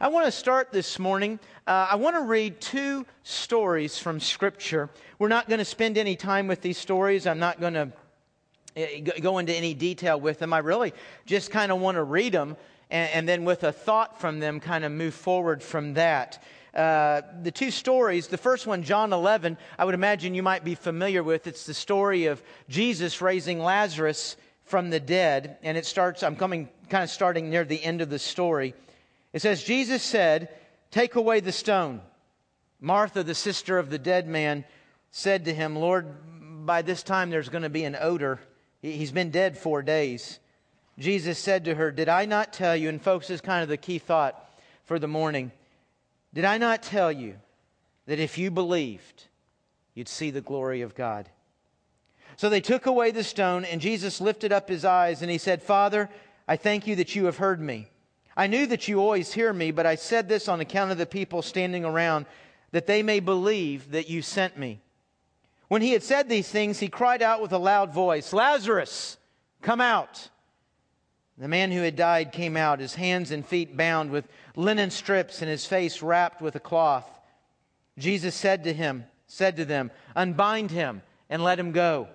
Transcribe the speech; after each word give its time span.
I 0.00 0.06
want 0.08 0.26
to 0.26 0.32
start 0.32 0.70
this 0.70 1.00
morning. 1.00 1.40
Uh, 1.66 1.88
I 1.90 1.96
want 1.96 2.14
to 2.14 2.22
read 2.22 2.60
two 2.60 3.04
stories 3.24 3.98
from 3.98 4.20
Scripture. 4.20 4.90
We're 5.18 5.26
not 5.26 5.48
going 5.48 5.58
to 5.58 5.64
spend 5.64 5.98
any 5.98 6.14
time 6.14 6.46
with 6.46 6.60
these 6.60 6.78
stories. 6.78 7.26
I'm 7.26 7.40
not 7.40 7.60
going 7.60 7.74
to 7.74 7.92
eh, 8.76 9.00
go 9.00 9.38
into 9.38 9.52
any 9.52 9.74
detail 9.74 10.20
with 10.20 10.38
them. 10.38 10.52
I 10.52 10.58
really 10.58 10.94
just 11.26 11.50
kind 11.50 11.72
of 11.72 11.80
want 11.80 11.96
to 11.96 12.04
read 12.04 12.32
them 12.32 12.56
and, 12.90 13.10
and, 13.10 13.28
then, 13.28 13.44
with 13.44 13.64
a 13.64 13.72
thought 13.72 14.20
from 14.20 14.38
them, 14.38 14.60
kind 14.60 14.84
of 14.84 14.92
move 14.92 15.14
forward 15.14 15.64
from 15.64 15.94
that. 15.94 16.44
Uh, 16.72 17.22
the 17.42 17.50
two 17.50 17.72
stories, 17.72 18.28
the 18.28 18.38
first 18.38 18.68
one, 18.68 18.84
John 18.84 19.12
11, 19.12 19.58
I 19.80 19.84
would 19.84 19.94
imagine 19.94 20.32
you 20.32 20.44
might 20.44 20.62
be 20.62 20.76
familiar 20.76 21.24
with. 21.24 21.48
It's 21.48 21.66
the 21.66 21.74
story 21.74 22.26
of 22.26 22.40
Jesus 22.68 23.20
raising 23.20 23.58
Lazarus 23.58 24.36
from 24.62 24.90
the 24.90 25.00
dead. 25.00 25.58
And 25.64 25.76
it 25.76 25.86
starts, 25.86 26.22
I'm 26.22 26.36
coming 26.36 26.68
kind 26.88 27.02
of 27.02 27.10
starting 27.10 27.50
near 27.50 27.64
the 27.64 27.82
end 27.82 28.00
of 28.00 28.10
the 28.10 28.18
story. 28.20 28.74
It 29.32 29.42
says, 29.42 29.62
Jesus 29.62 30.02
said, 30.02 30.48
Take 30.90 31.16
away 31.16 31.40
the 31.40 31.52
stone. 31.52 32.00
Martha, 32.80 33.22
the 33.22 33.34
sister 33.34 33.78
of 33.78 33.90
the 33.90 33.98
dead 33.98 34.26
man, 34.26 34.64
said 35.10 35.44
to 35.44 35.54
him, 35.54 35.76
Lord, 35.76 36.06
by 36.64 36.82
this 36.82 37.02
time 37.02 37.30
there's 37.30 37.48
going 37.48 37.62
to 37.62 37.68
be 37.68 37.84
an 37.84 37.96
odor. 38.00 38.40
He's 38.80 39.12
been 39.12 39.30
dead 39.30 39.58
four 39.58 39.82
days. 39.82 40.38
Jesus 40.98 41.38
said 41.38 41.64
to 41.64 41.74
her, 41.74 41.90
Did 41.90 42.08
I 42.08 42.24
not 42.24 42.52
tell 42.52 42.76
you? 42.76 42.88
And, 42.88 43.00
folks, 43.02 43.30
is 43.30 43.40
kind 43.40 43.62
of 43.62 43.68
the 43.68 43.76
key 43.76 43.98
thought 43.98 44.50
for 44.84 44.98
the 44.98 45.08
morning. 45.08 45.52
Did 46.32 46.44
I 46.44 46.58
not 46.58 46.82
tell 46.82 47.10
you 47.10 47.36
that 48.06 48.18
if 48.18 48.38
you 48.38 48.50
believed, 48.50 49.24
you'd 49.94 50.08
see 50.08 50.30
the 50.30 50.40
glory 50.40 50.82
of 50.82 50.94
God? 50.94 51.28
So 52.36 52.48
they 52.48 52.60
took 52.60 52.86
away 52.86 53.10
the 53.10 53.24
stone, 53.24 53.64
and 53.64 53.80
Jesus 53.80 54.20
lifted 54.20 54.52
up 54.52 54.68
his 54.68 54.84
eyes 54.84 55.22
and 55.22 55.30
he 55.30 55.38
said, 55.38 55.62
Father, 55.62 56.08
I 56.46 56.56
thank 56.56 56.86
you 56.86 56.96
that 56.96 57.16
you 57.16 57.24
have 57.24 57.38
heard 57.38 57.60
me. 57.60 57.88
I 58.38 58.46
knew 58.46 58.66
that 58.66 58.86
you 58.86 59.00
always 59.00 59.32
hear 59.32 59.52
me, 59.52 59.72
but 59.72 59.84
I 59.84 59.96
said 59.96 60.28
this 60.28 60.46
on 60.46 60.60
account 60.60 60.92
of 60.92 60.96
the 60.96 61.06
people 61.06 61.42
standing 61.42 61.84
around, 61.84 62.24
that 62.70 62.86
they 62.86 63.02
may 63.02 63.18
believe 63.18 63.90
that 63.90 64.08
you 64.08 64.22
sent 64.22 64.56
me. 64.56 64.80
When 65.66 65.82
he 65.82 65.90
had 65.90 66.04
said 66.04 66.28
these 66.28 66.48
things, 66.48 66.78
he 66.78 66.86
cried 66.86 67.20
out 67.20 67.42
with 67.42 67.52
a 67.52 67.58
loud 67.58 67.92
voice, 67.92 68.32
Lazarus, 68.32 69.16
come 69.60 69.80
out. 69.80 70.28
The 71.36 71.48
man 71.48 71.72
who 71.72 71.82
had 71.82 71.96
died 71.96 72.30
came 72.30 72.56
out, 72.56 72.78
his 72.78 72.94
hands 72.94 73.32
and 73.32 73.44
feet 73.44 73.76
bound 73.76 74.12
with 74.12 74.28
linen 74.54 74.90
strips 74.90 75.42
and 75.42 75.50
his 75.50 75.66
face 75.66 76.00
wrapped 76.00 76.40
with 76.40 76.54
a 76.54 76.60
cloth. 76.60 77.08
Jesus 77.98 78.36
said 78.36 78.62
to 78.64 78.72
him, 78.72 79.04
said 79.26 79.56
to 79.56 79.64
them, 79.64 79.90
Unbind 80.14 80.70
him 80.70 81.02
and 81.28 81.42
let 81.42 81.58
him 81.58 81.72
go. 81.72 82.06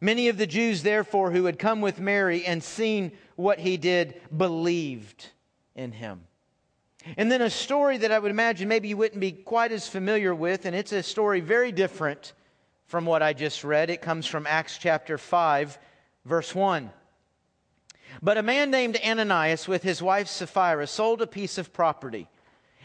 Many 0.00 0.28
of 0.28 0.36
the 0.36 0.46
Jews, 0.46 0.82
therefore, 0.82 1.30
who 1.30 1.44
had 1.44 1.60
come 1.60 1.80
with 1.80 2.00
Mary 2.00 2.44
and 2.44 2.62
seen 2.62 3.12
what 3.36 3.58
he 3.58 3.76
did, 3.76 4.20
believed 4.36 5.26
in 5.74 5.92
him. 5.92 6.22
And 7.16 7.30
then 7.30 7.42
a 7.42 7.50
story 7.50 7.98
that 7.98 8.10
I 8.10 8.18
would 8.18 8.30
imagine 8.30 8.66
maybe 8.66 8.88
you 8.88 8.96
wouldn't 8.96 9.20
be 9.20 9.32
quite 9.32 9.70
as 9.70 9.86
familiar 9.86 10.34
with, 10.34 10.66
and 10.66 10.74
it's 10.74 10.92
a 10.92 11.02
story 11.02 11.40
very 11.40 11.70
different 11.70 12.32
from 12.86 13.06
what 13.06 13.22
I 13.22 13.32
just 13.32 13.62
read. 13.62 13.90
It 13.90 14.02
comes 14.02 14.26
from 14.26 14.46
Acts 14.46 14.78
chapter 14.78 15.18
5, 15.18 15.78
verse 16.24 16.54
1. 16.54 16.90
But 18.22 18.38
a 18.38 18.42
man 18.42 18.70
named 18.70 18.98
Ananias, 19.04 19.68
with 19.68 19.82
his 19.82 20.02
wife 20.02 20.28
Sapphira, 20.28 20.86
sold 20.86 21.22
a 21.22 21.26
piece 21.26 21.58
of 21.58 21.72
property. 21.72 22.28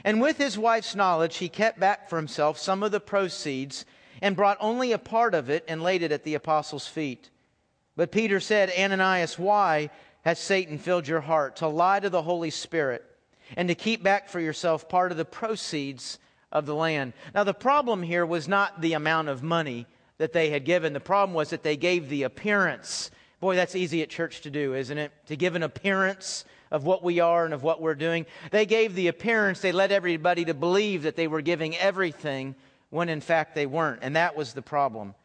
And 0.03 0.21
with 0.21 0.37
his 0.37 0.57
wife's 0.57 0.95
knowledge, 0.95 1.37
he 1.37 1.49
kept 1.49 1.79
back 1.79 2.09
for 2.09 2.17
himself 2.17 2.57
some 2.57 2.83
of 2.83 2.91
the 2.91 2.99
proceeds 2.99 3.85
and 4.21 4.35
brought 4.35 4.57
only 4.59 4.91
a 4.91 4.97
part 4.97 5.33
of 5.33 5.49
it 5.49 5.63
and 5.67 5.81
laid 5.81 6.01
it 6.01 6.11
at 6.11 6.23
the 6.23 6.35
apostles' 6.35 6.87
feet. 6.87 7.29
But 7.95 8.11
Peter 8.11 8.39
said, 8.39 8.71
Ananias, 8.77 9.37
why 9.37 9.89
has 10.23 10.39
Satan 10.39 10.77
filled 10.77 11.07
your 11.07 11.21
heart 11.21 11.57
to 11.57 11.67
lie 11.67 11.99
to 11.99 12.09
the 12.09 12.21
Holy 12.21 12.49
Spirit 12.49 13.03
and 13.57 13.67
to 13.67 13.75
keep 13.75 14.03
back 14.03 14.29
for 14.29 14.39
yourself 14.39 14.87
part 14.87 15.11
of 15.11 15.17
the 15.17 15.25
proceeds 15.25 16.19
of 16.51 16.65
the 16.65 16.75
land? 16.75 17.13
Now, 17.33 17.43
the 17.43 17.53
problem 17.53 18.03
here 18.03 18.25
was 18.25 18.47
not 18.47 18.81
the 18.81 18.93
amount 18.93 19.29
of 19.29 19.43
money 19.43 19.87
that 20.17 20.33
they 20.33 20.51
had 20.51 20.65
given, 20.65 20.93
the 20.93 20.99
problem 20.99 21.33
was 21.33 21.49
that 21.49 21.63
they 21.63 21.75
gave 21.75 22.07
the 22.07 22.23
appearance. 22.23 23.09
Boy, 23.39 23.55
that's 23.55 23.75
easy 23.75 24.03
at 24.03 24.09
church 24.09 24.41
to 24.41 24.51
do, 24.51 24.75
isn't 24.75 24.97
it? 24.99 25.11
To 25.25 25.35
give 25.35 25.55
an 25.55 25.63
appearance 25.63 26.45
of 26.69 26.85
what 26.85 27.03
we 27.03 27.19
are 27.19 27.43
and 27.43 27.53
of 27.55 27.63
what 27.63 27.81
we're 27.81 27.95
doing. 27.95 28.27
They 28.51 28.67
gave 28.67 28.93
the 28.93 29.07
appearance, 29.07 29.61
they 29.61 29.71
led 29.71 29.91
everybody 29.91 30.45
to 30.45 30.53
believe 30.53 31.03
that 31.03 31.15
they 31.15 31.27
were 31.27 31.41
giving 31.41 31.75
everything 31.75 32.55
when 32.91 33.09
in 33.09 33.19
fact 33.19 33.55
they 33.55 33.65
weren't. 33.65 34.03
And 34.03 34.15
that 34.15 34.35
was 34.35 34.53
the 34.53 34.61
problem. 34.61 35.15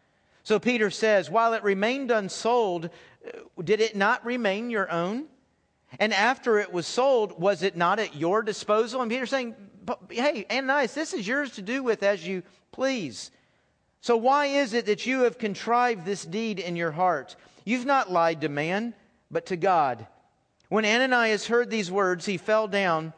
So 0.42 0.58
Peter 0.58 0.90
says, 0.90 1.28
while 1.28 1.54
it 1.54 1.62
remained 1.62 2.10
unsold, 2.10 2.90
did 3.62 3.80
it 3.80 3.96
not 3.96 4.24
remain 4.24 4.70
your 4.70 4.90
own? 4.90 5.26
And 5.98 6.12
after 6.12 6.58
it 6.58 6.72
was 6.72 6.86
sold, 6.86 7.40
was 7.40 7.62
it 7.62 7.76
not 7.76 7.98
at 7.98 8.16
your 8.16 8.42
disposal? 8.42 9.02
And 9.02 9.10
Peter's 9.10 9.30
saying, 9.30 9.54
hey, 10.10 10.46
Ananias, 10.50 10.94
this 10.94 11.14
is 11.14 11.26
yours 11.26 11.52
to 11.52 11.62
do 11.62 11.82
with 11.82 12.02
as 12.02 12.26
you 12.26 12.42
please. 12.72 13.30
So 14.00 14.16
why 14.16 14.46
is 14.46 14.74
it 14.74 14.86
that 14.86 15.06
you 15.06 15.22
have 15.22 15.38
contrived 15.38 16.04
this 16.04 16.24
deed 16.24 16.58
in 16.60 16.76
your 16.76 16.92
heart? 16.92 17.36
You've 17.64 17.86
not 17.86 18.10
lied 18.10 18.42
to 18.42 18.48
man, 18.48 18.94
but 19.30 19.46
to 19.46 19.56
God. 19.56 20.06
When 20.68 20.84
Ananias 20.84 21.46
heard 21.46 21.70
these 21.70 21.90
words, 21.90 22.26
he 22.26 22.36
fell 22.36 22.68
down 22.68 23.12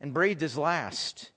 and 0.00 0.14
breathed 0.14 0.40
his 0.40 0.58
last. 0.58 1.30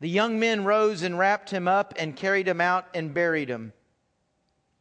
The 0.00 0.08
young 0.08 0.38
men 0.38 0.64
rose 0.64 1.02
and 1.02 1.18
wrapped 1.18 1.50
him 1.50 1.68
up 1.68 1.94
and 1.98 2.16
carried 2.16 2.48
him 2.48 2.60
out 2.60 2.86
and 2.94 3.12
buried 3.12 3.48
him. 3.48 3.72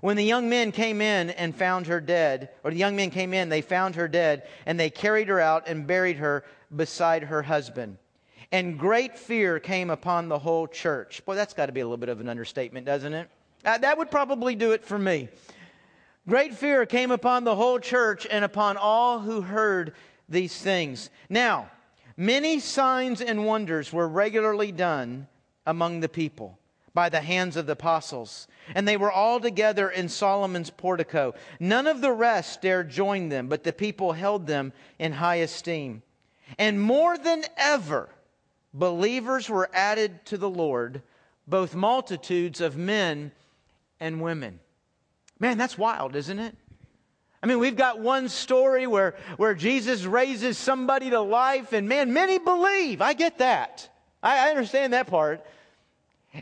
When 0.00 0.16
the 0.16 0.24
young 0.24 0.48
men 0.48 0.72
came 0.72 1.00
in 1.00 1.30
and 1.30 1.54
found 1.54 1.86
her 1.86 2.00
dead, 2.00 2.50
or 2.62 2.70
the 2.70 2.76
young 2.76 2.96
men 2.96 3.10
came 3.10 3.32
in, 3.32 3.48
they 3.48 3.60
found 3.60 3.94
her 3.94 4.08
dead, 4.08 4.46
and 4.66 4.78
they 4.78 4.90
carried 4.90 5.28
her 5.28 5.40
out 5.40 5.68
and 5.68 5.86
buried 5.86 6.16
her 6.16 6.44
beside 6.74 7.24
her 7.24 7.42
husband. 7.42 7.98
And 8.52 8.78
great 8.78 9.18
fear 9.18 9.58
came 9.58 9.90
upon 9.90 10.28
the 10.28 10.38
whole 10.38 10.66
church. 10.66 11.24
Boy, 11.24 11.34
that's 11.34 11.54
got 11.54 11.66
to 11.66 11.72
be 11.72 11.80
a 11.80 11.84
little 11.84 11.96
bit 11.96 12.08
of 12.08 12.20
an 12.20 12.28
understatement, 12.28 12.86
doesn't 12.86 13.14
it? 13.14 13.28
Uh, 13.64 13.78
that 13.78 13.98
would 13.98 14.10
probably 14.10 14.54
do 14.54 14.72
it 14.72 14.84
for 14.84 14.98
me. 14.98 15.28
Great 16.28 16.54
fear 16.54 16.86
came 16.86 17.10
upon 17.10 17.44
the 17.44 17.54
whole 17.54 17.78
church 17.78 18.26
and 18.30 18.44
upon 18.44 18.76
all 18.76 19.20
who 19.20 19.40
heard 19.40 19.94
these 20.28 20.56
things. 20.56 21.10
Now, 21.28 21.70
many 22.16 22.60
signs 22.60 23.20
and 23.20 23.44
wonders 23.44 23.92
were 23.92 24.08
regularly 24.08 24.72
done 24.72 25.28
among 25.66 26.00
the 26.00 26.08
people 26.08 26.58
by 26.94 27.08
the 27.08 27.20
hands 27.20 27.56
of 27.56 27.66
the 27.66 27.72
apostles. 27.72 28.46
And 28.74 28.86
they 28.86 28.96
were 28.96 29.10
all 29.12 29.40
together 29.40 29.90
in 29.90 30.08
Solomon's 30.08 30.70
portico. 30.70 31.34
None 31.58 31.86
of 31.86 32.00
the 32.00 32.12
rest 32.12 32.62
dared 32.62 32.88
join 32.88 33.28
them, 33.28 33.48
but 33.48 33.64
the 33.64 33.72
people 33.72 34.12
held 34.12 34.46
them 34.46 34.72
in 34.98 35.12
high 35.12 35.36
esteem. 35.36 36.02
And 36.58 36.80
more 36.80 37.18
than 37.18 37.42
ever, 37.56 38.08
believers 38.72 39.50
were 39.50 39.68
added 39.74 40.24
to 40.26 40.38
the 40.38 40.48
Lord, 40.48 41.02
both 41.46 41.74
multitudes 41.74 42.60
of 42.60 42.76
men 42.76 43.32
and 43.98 44.22
women. 44.22 44.60
Man, 45.40 45.58
that's 45.58 45.76
wild, 45.76 46.14
isn't 46.14 46.38
it? 46.38 46.56
I 47.42 47.46
mean, 47.46 47.58
we've 47.58 47.76
got 47.76 47.98
one 47.98 48.30
story 48.30 48.86
where, 48.86 49.16
where 49.36 49.54
Jesus 49.54 50.04
raises 50.04 50.56
somebody 50.56 51.10
to 51.10 51.20
life, 51.20 51.74
and 51.74 51.88
man, 51.88 52.12
many 52.12 52.38
believe. 52.38 53.02
I 53.02 53.12
get 53.12 53.38
that. 53.38 53.88
I, 54.22 54.46
I 54.46 54.50
understand 54.50 54.94
that 54.94 55.08
part. 55.08 55.44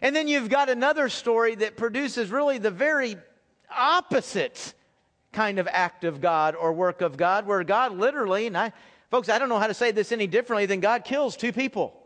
And 0.00 0.16
then 0.16 0.28
you've 0.28 0.48
got 0.48 0.70
another 0.70 1.08
story 1.08 1.54
that 1.56 1.76
produces 1.76 2.30
really 2.30 2.58
the 2.58 2.70
very 2.70 3.16
opposite 3.70 4.74
kind 5.32 5.58
of 5.58 5.68
act 5.70 6.04
of 6.04 6.20
God 6.20 6.54
or 6.54 6.72
work 6.72 7.00
of 7.00 7.16
God, 7.16 7.46
where 7.46 7.62
God 7.64 7.92
literally, 7.96 8.46
and 8.46 8.56
I, 8.56 8.72
folks, 9.10 9.28
I 9.28 9.38
don't 9.38 9.48
know 9.48 9.58
how 9.58 9.66
to 9.66 9.74
say 9.74 9.90
this 9.90 10.12
any 10.12 10.26
differently 10.26 10.66
than 10.66 10.80
God 10.80 11.04
kills 11.04 11.36
two 11.36 11.52
people. 11.52 11.98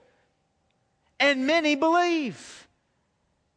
And 1.20 1.46
many 1.46 1.76
believe. 1.76 2.66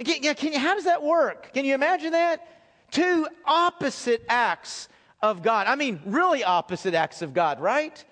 Can, 0.03 0.21
can 0.35 0.53
you, 0.53 0.59
how 0.59 0.75
does 0.75 0.85
that 0.85 1.03
work? 1.03 1.53
Can 1.53 1.65
you 1.65 1.73
imagine 1.73 2.11
that? 2.11 2.47
Two 2.91 3.27
opposite 3.45 4.23
acts 4.29 4.87
of 5.21 5.41
God. 5.43 5.67
I 5.67 5.75
mean, 5.75 5.99
really 6.05 6.43
opposite 6.43 6.93
acts 6.93 7.21
of 7.21 7.33
God, 7.33 7.59
right? 7.59 8.03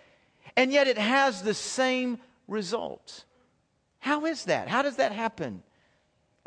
And 0.55 0.71
yet 0.71 0.87
it 0.87 0.97
has 0.97 1.41
the 1.41 1.53
same 1.53 2.19
result. 2.47 3.23
How 3.99 4.25
is 4.25 4.45
that? 4.45 4.67
How 4.67 4.81
does 4.81 4.97
that 4.97 5.11
happen? 5.11 5.63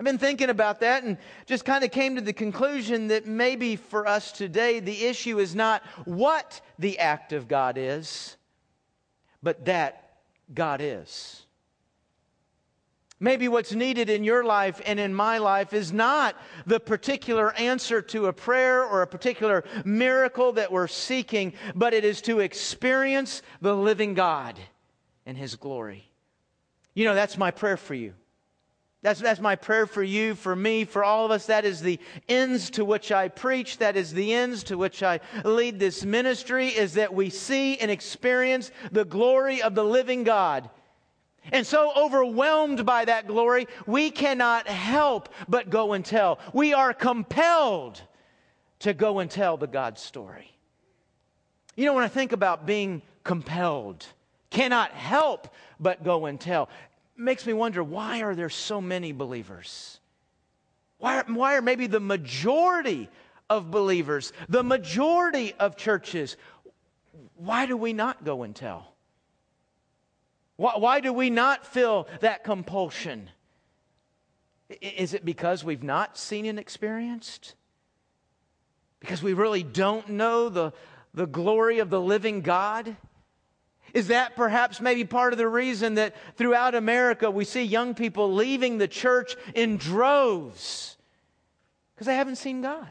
I've 0.00 0.06
been 0.06 0.16
thinking 0.16 0.48
about 0.48 0.80
that 0.80 1.04
and 1.04 1.18
just 1.44 1.66
kind 1.66 1.84
of 1.84 1.90
came 1.90 2.14
to 2.14 2.22
the 2.22 2.32
conclusion 2.32 3.08
that 3.08 3.26
maybe 3.26 3.76
for 3.76 4.06
us 4.06 4.32
today, 4.32 4.80
the 4.80 5.04
issue 5.04 5.38
is 5.38 5.54
not 5.54 5.82
what 6.06 6.62
the 6.78 6.98
act 6.98 7.34
of 7.34 7.48
God 7.48 7.76
is, 7.76 8.38
but 9.42 9.66
that 9.66 10.16
God 10.54 10.80
is. 10.80 11.42
Maybe 13.20 13.46
what's 13.46 13.74
needed 13.74 14.08
in 14.08 14.24
your 14.24 14.42
life 14.42 14.80
and 14.86 14.98
in 14.98 15.12
my 15.12 15.36
life 15.36 15.74
is 15.74 15.92
not 15.92 16.34
the 16.64 16.80
particular 16.80 17.52
answer 17.56 18.00
to 18.00 18.28
a 18.28 18.32
prayer 18.32 18.82
or 18.82 19.02
a 19.02 19.06
particular 19.06 19.64
miracle 19.84 20.52
that 20.52 20.72
we're 20.72 20.86
seeking, 20.86 21.52
but 21.74 21.92
it 21.92 22.06
is 22.06 22.22
to 22.22 22.40
experience 22.40 23.42
the 23.60 23.76
living 23.76 24.14
God 24.14 24.58
and 25.26 25.36
His 25.36 25.56
glory. 25.56 26.10
You 26.94 27.04
know, 27.04 27.14
that's 27.14 27.36
my 27.36 27.50
prayer 27.50 27.76
for 27.76 27.92
you. 27.92 28.14
That's, 29.02 29.20
that's 29.20 29.40
my 29.40 29.56
prayer 29.56 29.86
for 29.86 30.02
you, 30.02 30.34
for 30.34 30.54
me, 30.54 30.84
for 30.84 31.02
all 31.02 31.24
of 31.24 31.30
us. 31.30 31.46
That 31.46 31.64
is 31.64 31.80
the 31.80 31.98
ends 32.28 32.68
to 32.70 32.84
which 32.84 33.10
I 33.10 33.28
preach. 33.28 33.78
That 33.78 33.96
is 33.96 34.12
the 34.12 34.34
ends 34.34 34.62
to 34.64 34.76
which 34.76 35.02
I 35.02 35.20
lead 35.44 35.78
this 35.78 36.04
ministry, 36.04 36.68
is 36.68 36.94
that 36.94 37.14
we 37.14 37.30
see 37.30 37.78
and 37.78 37.90
experience 37.90 38.70
the 38.92 39.06
glory 39.06 39.62
of 39.62 39.74
the 39.74 39.84
living 39.84 40.24
God 40.24 40.68
and 41.52 41.66
so 41.66 41.92
overwhelmed 41.96 42.84
by 42.84 43.04
that 43.04 43.26
glory, 43.26 43.66
we 43.86 44.10
cannot 44.10 44.66
help 44.66 45.28
but 45.48 45.70
go 45.70 45.92
and 45.94 46.04
tell. 46.04 46.38
We 46.52 46.74
are 46.74 46.92
compelled 46.92 48.00
to 48.80 48.94
go 48.94 49.18
and 49.18 49.30
tell 49.30 49.56
the 49.56 49.66
God 49.66 49.98
story. 49.98 50.50
You 51.76 51.86
know, 51.86 51.94
when 51.94 52.04
I 52.04 52.08
think 52.08 52.32
about 52.32 52.66
being 52.66 53.02
compelled, 53.24 54.06
cannot 54.50 54.92
help 54.92 55.48
but 55.78 56.04
go 56.04 56.26
and 56.26 56.38
tell, 56.38 56.68
makes 57.20 57.46
me 57.46 57.52
wonder 57.52 57.82
why 57.82 58.22
are 58.22 58.34
there 58.34 58.48
so 58.48 58.80
many 58.80 59.12
believers? 59.12 60.00
Why, 60.98 61.22
why 61.26 61.56
are 61.56 61.62
maybe 61.62 61.86
the 61.86 62.00
majority 62.00 63.08
of 63.48 63.70
believers, 63.70 64.32
the 64.48 64.62
majority 64.62 65.52
of 65.58 65.76
churches, 65.76 66.36
why 67.36 67.66
do 67.66 67.76
we 67.76 67.92
not 67.92 68.24
go 68.24 68.42
and 68.42 68.54
tell? 68.54 68.94
Why, 70.56 70.72
why 70.76 71.00
do 71.00 71.12
we 71.12 71.30
not 71.30 71.66
feel 71.66 72.06
that 72.20 72.44
compulsion? 72.44 73.30
Is 74.80 75.14
it 75.14 75.24
because 75.24 75.64
we've 75.64 75.82
not 75.82 76.16
seen 76.16 76.46
and 76.46 76.58
experienced? 76.58 77.54
Because 79.00 79.22
we 79.22 79.32
really 79.32 79.62
don't 79.62 80.10
know 80.10 80.48
the, 80.48 80.72
the 81.14 81.26
glory 81.26 81.78
of 81.78 81.90
the 81.90 82.00
living 82.00 82.42
God? 82.42 82.94
Is 83.94 84.08
that 84.08 84.36
perhaps 84.36 84.80
maybe 84.80 85.04
part 85.04 85.32
of 85.32 85.38
the 85.38 85.48
reason 85.48 85.94
that 85.94 86.14
throughout 86.36 86.74
America 86.74 87.30
we 87.30 87.44
see 87.44 87.62
young 87.62 87.94
people 87.94 88.32
leaving 88.32 88.78
the 88.78 88.88
church 88.88 89.36
in 89.54 89.76
droves? 89.76 90.96
Because 91.94 92.06
they 92.06 92.16
haven't 92.16 92.36
seen 92.36 92.62
God. 92.62 92.88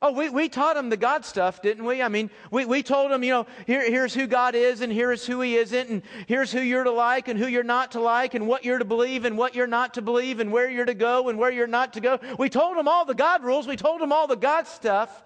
Oh, 0.00 0.12
we, 0.12 0.28
we 0.28 0.48
taught 0.48 0.76
them 0.76 0.90
the 0.90 0.96
God 0.96 1.24
stuff, 1.24 1.60
didn't 1.60 1.84
we? 1.84 2.02
I 2.02 2.08
mean, 2.08 2.30
we, 2.52 2.64
we 2.64 2.84
told 2.84 3.10
them, 3.10 3.24
you 3.24 3.32
know, 3.32 3.46
here, 3.66 3.82
here's 3.82 4.14
who 4.14 4.28
God 4.28 4.54
is 4.54 4.80
and 4.80 4.92
here's 4.92 5.26
who 5.26 5.40
He 5.40 5.56
isn't, 5.56 5.88
and 5.88 6.02
here's 6.28 6.52
who 6.52 6.60
you're 6.60 6.84
to 6.84 6.92
like 6.92 7.26
and 7.26 7.36
who 7.36 7.48
you're 7.48 7.64
not 7.64 7.92
to 7.92 8.00
like, 8.00 8.34
and 8.34 8.46
what 8.46 8.64
you're 8.64 8.78
to 8.78 8.84
believe 8.84 9.24
and 9.24 9.36
what 9.36 9.56
you're 9.56 9.66
not 9.66 9.94
to 9.94 10.02
believe, 10.02 10.38
and 10.38 10.52
where 10.52 10.70
you're 10.70 10.84
to 10.84 10.94
go 10.94 11.28
and 11.28 11.36
where 11.36 11.50
you're 11.50 11.66
not 11.66 11.94
to 11.94 12.00
go. 12.00 12.20
We 12.38 12.48
told 12.48 12.76
them 12.76 12.86
all 12.86 13.06
the 13.06 13.14
God 13.14 13.42
rules, 13.42 13.66
we 13.66 13.74
told 13.74 14.00
them 14.00 14.12
all 14.12 14.28
the 14.28 14.36
God 14.36 14.68
stuff. 14.68 15.24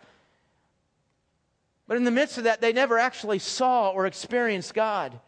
But 1.87 1.97
in 1.97 2.05
the 2.05 2.11
midst 2.11 2.39
of 2.39 2.45
that, 2.45 2.61
they 2.61 2.73
never 2.73 2.99
actually 2.99 3.39
saw 3.39 3.91
or 3.91 4.07
experienced 4.07 4.75
God. 4.75 5.19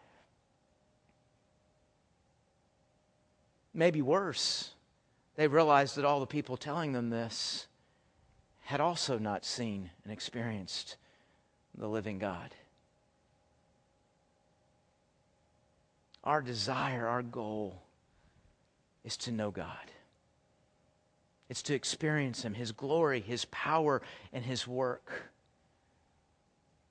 Maybe 3.73 4.01
worse, 4.01 4.71
they 5.35 5.47
realized 5.47 5.97
that 5.97 6.05
all 6.05 6.21
the 6.21 6.25
people 6.25 6.55
telling 6.55 6.93
them 6.93 7.09
this 7.09 7.67
had 8.63 8.79
also 8.79 9.19
not 9.19 9.45
seen 9.45 9.91
and 10.03 10.13
experienced 10.13 10.97
the 11.77 11.87
living 11.87 12.17
God. 12.17 12.55
Our 16.23 16.41
desire, 16.41 17.05
our 17.05 17.21
goal 17.21 17.83
is 19.03 19.17
to 19.17 19.31
know 19.31 19.51
God. 19.51 19.91
It's 21.49 21.61
to 21.63 21.75
experience 21.75 22.41
Him, 22.43 22.55
His 22.55 22.71
glory, 22.71 23.19
His 23.19 23.45
power, 23.45 24.01
and 24.33 24.43
His 24.43 24.67
work. 24.67 25.31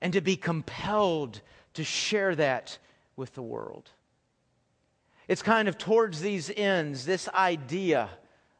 And 0.05 0.13
to 0.13 0.21
be 0.21 0.37
compelled 0.37 1.41
to 1.73 1.83
share 1.83 2.35
that 2.35 2.77
with 3.15 3.33
the 3.33 3.41
world. 3.41 3.89
It's 5.27 5.41
kind 5.41 5.67
of 5.67 5.77
towards 5.77 6.21
these 6.21 6.51
ends, 6.55 7.05
this 7.05 7.27
idea 7.29 8.09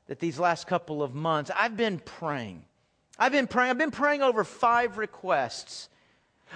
that 0.08 0.20
these 0.20 0.40
last 0.40 0.66
couple 0.66 1.04
of 1.04 1.14
months, 1.14 1.52
I've 1.56 1.78
been 1.78 2.00
praying 2.00 2.66
I've 3.18 3.32
been 3.32 3.48
praying, 3.48 3.72
I've 3.72 3.78
been 3.78 3.92
praying 3.92 4.22
over 4.22 4.44
five 4.44 4.98
requests. 4.98 5.90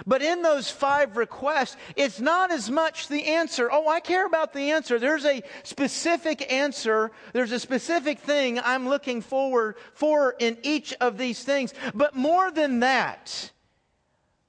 But 0.06 0.22
in 0.22 0.42
those 0.42 0.70
five 0.70 1.16
requests, 1.16 1.76
it's 1.96 2.20
not 2.20 2.52
as 2.52 2.70
much 2.70 3.08
the 3.08 3.24
answer. 3.24 3.68
Oh, 3.70 3.88
I 3.88 4.00
care 4.00 4.24
about 4.24 4.52
the 4.52 4.70
answer. 4.70 4.98
There's 4.98 5.24
a 5.24 5.42
specific 5.62 6.50
answer. 6.52 7.10
There's 7.32 7.52
a 7.52 7.58
specific 7.58 8.20
thing 8.20 8.60
I'm 8.60 8.88
looking 8.88 9.20
forward 9.20 9.76
for 9.94 10.36
in 10.38 10.58
each 10.62 10.94
of 11.00 11.18
these 11.18 11.42
things. 11.42 11.74
But 11.92 12.14
more 12.14 12.50
than 12.50 12.80
that, 12.80 13.50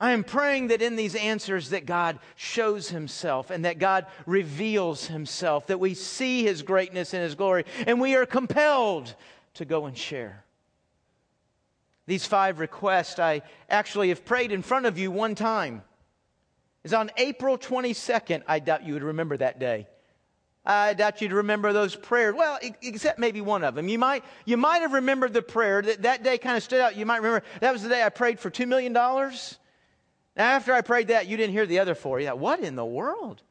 I 0.01 0.11
am 0.13 0.23
praying 0.23 0.69
that 0.69 0.81
in 0.81 0.95
these 0.95 1.13
answers 1.13 1.69
that 1.69 1.85
God 1.85 2.17
shows 2.35 2.89
himself 2.89 3.51
and 3.51 3.65
that 3.65 3.77
God 3.77 4.07
reveals 4.25 5.05
himself, 5.05 5.67
that 5.67 5.79
we 5.79 5.93
see 5.93 6.41
his 6.41 6.63
greatness 6.63 7.13
and 7.13 7.21
his 7.21 7.35
glory, 7.35 7.65
and 7.85 8.01
we 8.01 8.15
are 8.15 8.25
compelled 8.25 9.13
to 9.53 9.63
go 9.63 9.85
and 9.85 9.95
share. 9.95 10.43
These 12.07 12.25
five 12.25 12.57
requests 12.57 13.19
I 13.19 13.43
actually 13.69 14.09
have 14.09 14.25
prayed 14.25 14.51
in 14.51 14.63
front 14.63 14.87
of 14.87 14.97
you 14.97 15.11
one 15.11 15.35
time. 15.35 15.83
Is 16.83 16.93
on 16.93 17.11
April 17.15 17.59
22nd. 17.59 18.41
I 18.47 18.57
doubt 18.57 18.83
you 18.83 18.95
would 18.95 19.03
remember 19.03 19.37
that 19.37 19.59
day. 19.59 19.87
I 20.65 20.95
doubt 20.95 21.21
you'd 21.21 21.31
remember 21.31 21.73
those 21.73 21.95
prayers. 21.95 22.33
Well, 22.35 22.57
except 22.81 23.19
maybe 23.19 23.39
one 23.39 23.63
of 23.63 23.75
them. 23.75 23.87
You 23.87 23.99
might, 23.99 24.23
you 24.45 24.57
might 24.57 24.81
have 24.81 24.93
remembered 24.93 25.33
the 25.33 25.43
prayer 25.43 25.83
that 25.83 26.01
that 26.01 26.23
day 26.23 26.39
kind 26.39 26.57
of 26.57 26.63
stood 26.63 26.81
out. 26.81 26.95
You 26.95 27.05
might 27.05 27.17
remember 27.17 27.45
that 27.59 27.71
was 27.71 27.83
the 27.83 27.89
day 27.89 28.01
I 28.01 28.09
prayed 28.09 28.39
for 28.39 28.49
$2 28.49 28.67
million. 28.67 28.95
Now, 30.35 30.51
after 30.51 30.73
I 30.73 30.81
prayed 30.81 31.09
that, 31.09 31.27
you 31.27 31.37
didn't 31.37 31.53
hear 31.53 31.65
the 31.65 31.79
other 31.79 31.95
four. 31.95 32.19
Yeah, 32.19 32.33
what 32.33 32.59
in 32.61 32.75
the 32.75 32.85
world? 32.85 33.41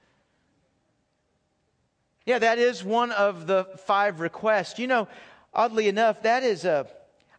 Yeah, 2.26 2.38
that 2.38 2.58
is 2.58 2.84
one 2.84 3.12
of 3.12 3.46
the 3.46 3.64
five 3.86 4.20
requests. 4.20 4.78
You 4.78 4.86
know, 4.86 5.08
oddly 5.52 5.88
enough, 5.88 6.22
that 6.22 6.42
is 6.42 6.64
a 6.64 6.86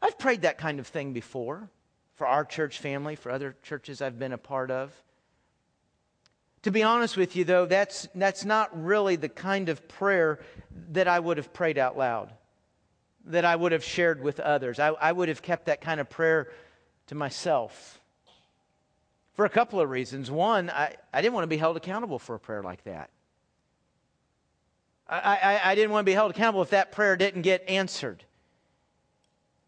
I've 0.01 0.17
prayed 0.17 0.41
that 0.41 0.57
kind 0.57 0.79
of 0.79 0.87
thing 0.87 1.13
before 1.13 1.69
for 2.15 2.25
our 2.27 2.43
church 2.43 2.79
family, 2.79 3.15
for 3.15 3.31
other 3.31 3.55
churches 3.63 4.01
I've 4.01 4.17
been 4.17 4.33
a 4.33 4.37
part 4.37 4.71
of. 4.71 4.91
To 6.63 6.71
be 6.71 6.83
honest 6.83 7.17
with 7.17 7.35
you, 7.35 7.43
though, 7.43 7.65
that's, 7.65 8.07
that's 8.13 8.45
not 8.45 8.69
really 8.83 9.15
the 9.15 9.29
kind 9.29 9.69
of 9.69 9.87
prayer 9.87 10.39
that 10.91 11.07
I 11.07 11.19
would 11.19 11.37
have 11.37 11.53
prayed 11.53 11.77
out 11.77 11.97
loud, 11.97 12.31
that 13.25 13.45
I 13.45 13.55
would 13.55 13.71
have 13.71 13.83
shared 13.83 14.21
with 14.21 14.39
others. 14.39 14.79
I, 14.79 14.89
I 14.89 15.11
would 15.11 15.29
have 15.29 15.41
kept 15.41 15.65
that 15.65 15.81
kind 15.81 15.99
of 15.99 16.09
prayer 16.09 16.51
to 17.07 17.15
myself 17.15 18.00
for 19.33 19.45
a 19.45 19.49
couple 19.49 19.79
of 19.79 19.89
reasons. 19.89 20.29
One, 20.29 20.69
I, 20.69 20.95
I 21.13 21.21
didn't 21.21 21.33
want 21.33 21.43
to 21.43 21.47
be 21.47 21.57
held 21.57 21.77
accountable 21.77 22.19
for 22.19 22.35
a 22.35 22.39
prayer 22.39 22.63
like 22.63 22.83
that. 22.83 23.09
I, 25.07 25.17
I, 25.63 25.71
I 25.71 25.75
didn't 25.75 25.91
want 25.91 26.05
to 26.05 26.09
be 26.09 26.13
held 26.13 26.31
accountable 26.31 26.61
if 26.61 26.69
that 26.69 26.91
prayer 26.91 27.17
didn't 27.17 27.41
get 27.41 27.69
answered. 27.69 28.23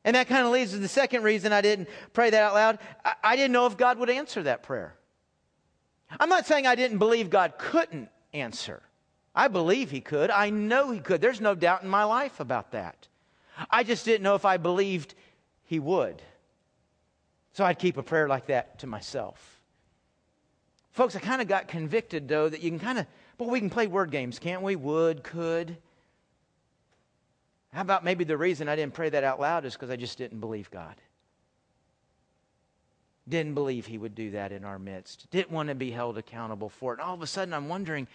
And 0.05 0.15
that 0.15 0.27
kind 0.27 0.45
of 0.45 0.51
leads 0.51 0.71
to 0.71 0.79
the 0.79 0.87
second 0.87 1.23
reason 1.23 1.53
I 1.53 1.61
didn't 1.61 1.89
pray 2.13 2.29
that 2.29 2.43
out 2.43 2.53
loud. 2.53 2.79
I, 3.03 3.13
I 3.23 3.35
didn't 3.35 3.51
know 3.51 3.65
if 3.65 3.77
God 3.77 3.97
would 3.99 4.09
answer 4.09 4.43
that 4.43 4.63
prayer. 4.63 4.95
I'm 6.19 6.29
not 6.29 6.45
saying 6.45 6.67
I 6.67 6.75
didn't 6.75 6.97
believe 6.97 7.29
God 7.29 7.53
couldn't 7.57 8.09
answer. 8.33 8.83
I 9.35 9.47
believe 9.47 9.91
He 9.91 10.01
could. 10.01 10.29
I 10.29 10.49
know 10.49 10.91
He 10.91 10.99
could. 10.99 11.21
There's 11.21 11.41
no 11.41 11.55
doubt 11.55 11.83
in 11.83 11.89
my 11.89 12.03
life 12.03 12.39
about 12.39 12.71
that. 12.71 13.07
I 13.69 13.83
just 13.83 14.05
didn't 14.05 14.23
know 14.23 14.35
if 14.35 14.45
I 14.45 14.57
believed 14.57 15.15
He 15.65 15.79
would. 15.79 16.21
So 17.53 17.63
I'd 17.63 17.79
keep 17.79 17.97
a 17.97 18.03
prayer 18.03 18.27
like 18.27 18.47
that 18.47 18.79
to 18.79 18.87
myself. 18.87 19.52
Folks, 20.93 21.15
I 21.15 21.19
kind 21.19 21.41
of 21.41 21.47
got 21.47 21.67
convicted, 21.67 22.27
though, 22.27 22.47
that 22.47 22.61
you 22.61 22.69
can 22.69 22.79
kind 22.79 22.99
of, 22.99 23.07
but 23.37 23.49
we 23.49 23.59
can 23.59 23.69
play 23.69 23.87
word 23.87 24.11
games, 24.11 24.39
can't 24.39 24.61
we? 24.61 24.75
Would, 24.75 25.23
could. 25.23 25.77
How 27.73 27.81
about 27.81 28.03
maybe 28.03 28.23
the 28.23 28.37
reason 28.37 28.69
I 28.69 28.75
didn't 28.75 28.93
pray 28.93 29.09
that 29.09 29.23
out 29.23 29.39
loud 29.39 29.65
is 29.65 29.73
because 29.73 29.89
I 29.89 29.95
just 29.95 30.19
didn't 30.19 30.39
believe 30.39 30.69
God? 30.69 30.95
Didn't 33.27 33.55
believe 33.55 33.87
He 33.87 33.97
would 33.97 34.13
do 34.13 34.31
that 34.31 34.51
in 34.51 34.63
our 34.63 34.77
midst. 34.77 35.29
Didn't 35.31 35.51
want 35.51 35.69
to 35.69 35.75
be 35.75 35.89
held 35.89 36.19
accountable 36.19 36.69
for 36.69 36.93
it. 36.93 36.99
And 36.99 37.07
all 37.07 37.15
of 37.15 37.23
a 37.23 37.27
sudden, 37.27 37.53
I'm 37.53 37.67
wondering 37.67 38.07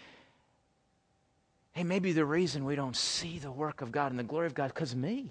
hey, 1.72 1.84
maybe 1.84 2.10
the 2.10 2.24
reason 2.24 2.64
we 2.64 2.74
don't 2.74 2.96
see 2.96 3.38
the 3.38 3.52
work 3.52 3.82
of 3.82 3.92
God 3.92 4.10
and 4.10 4.18
the 4.18 4.24
glory 4.24 4.48
of 4.48 4.54
God 4.54 4.74
because 4.74 4.96
me. 4.96 5.30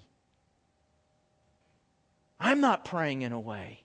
I'm 2.40 2.62
not 2.62 2.86
praying 2.86 3.24
in 3.24 3.34
a 3.34 3.40
way 3.40 3.82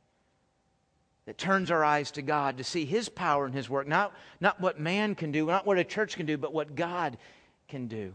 that 1.26 1.38
turns 1.38 1.70
our 1.70 1.84
eyes 1.84 2.10
to 2.12 2.22
God 2.22 2.58
to 2.58 2.64
see 2.64 2.84
His 2.84 3.08
power 3.08 3.44
and 3.46 3.54
His 3.54 3.70
work, 3.70 3.86
not, 3.86 4.12
not 4.40 4.60
what 4.60 4.80
man 4.80 5.14
can 5.14 5.30
do, 5.32 5.46
not 5.46 5.66
what 5.66 5.78
a 5.78 5.84
church 5.84 6.16
can 6.16 6.26
do, 6.26 6.36
but 6.36 6.52
what 6.52 6.74
God 6.74 7.16
can 7.68 7.86
do. 7.86 8.14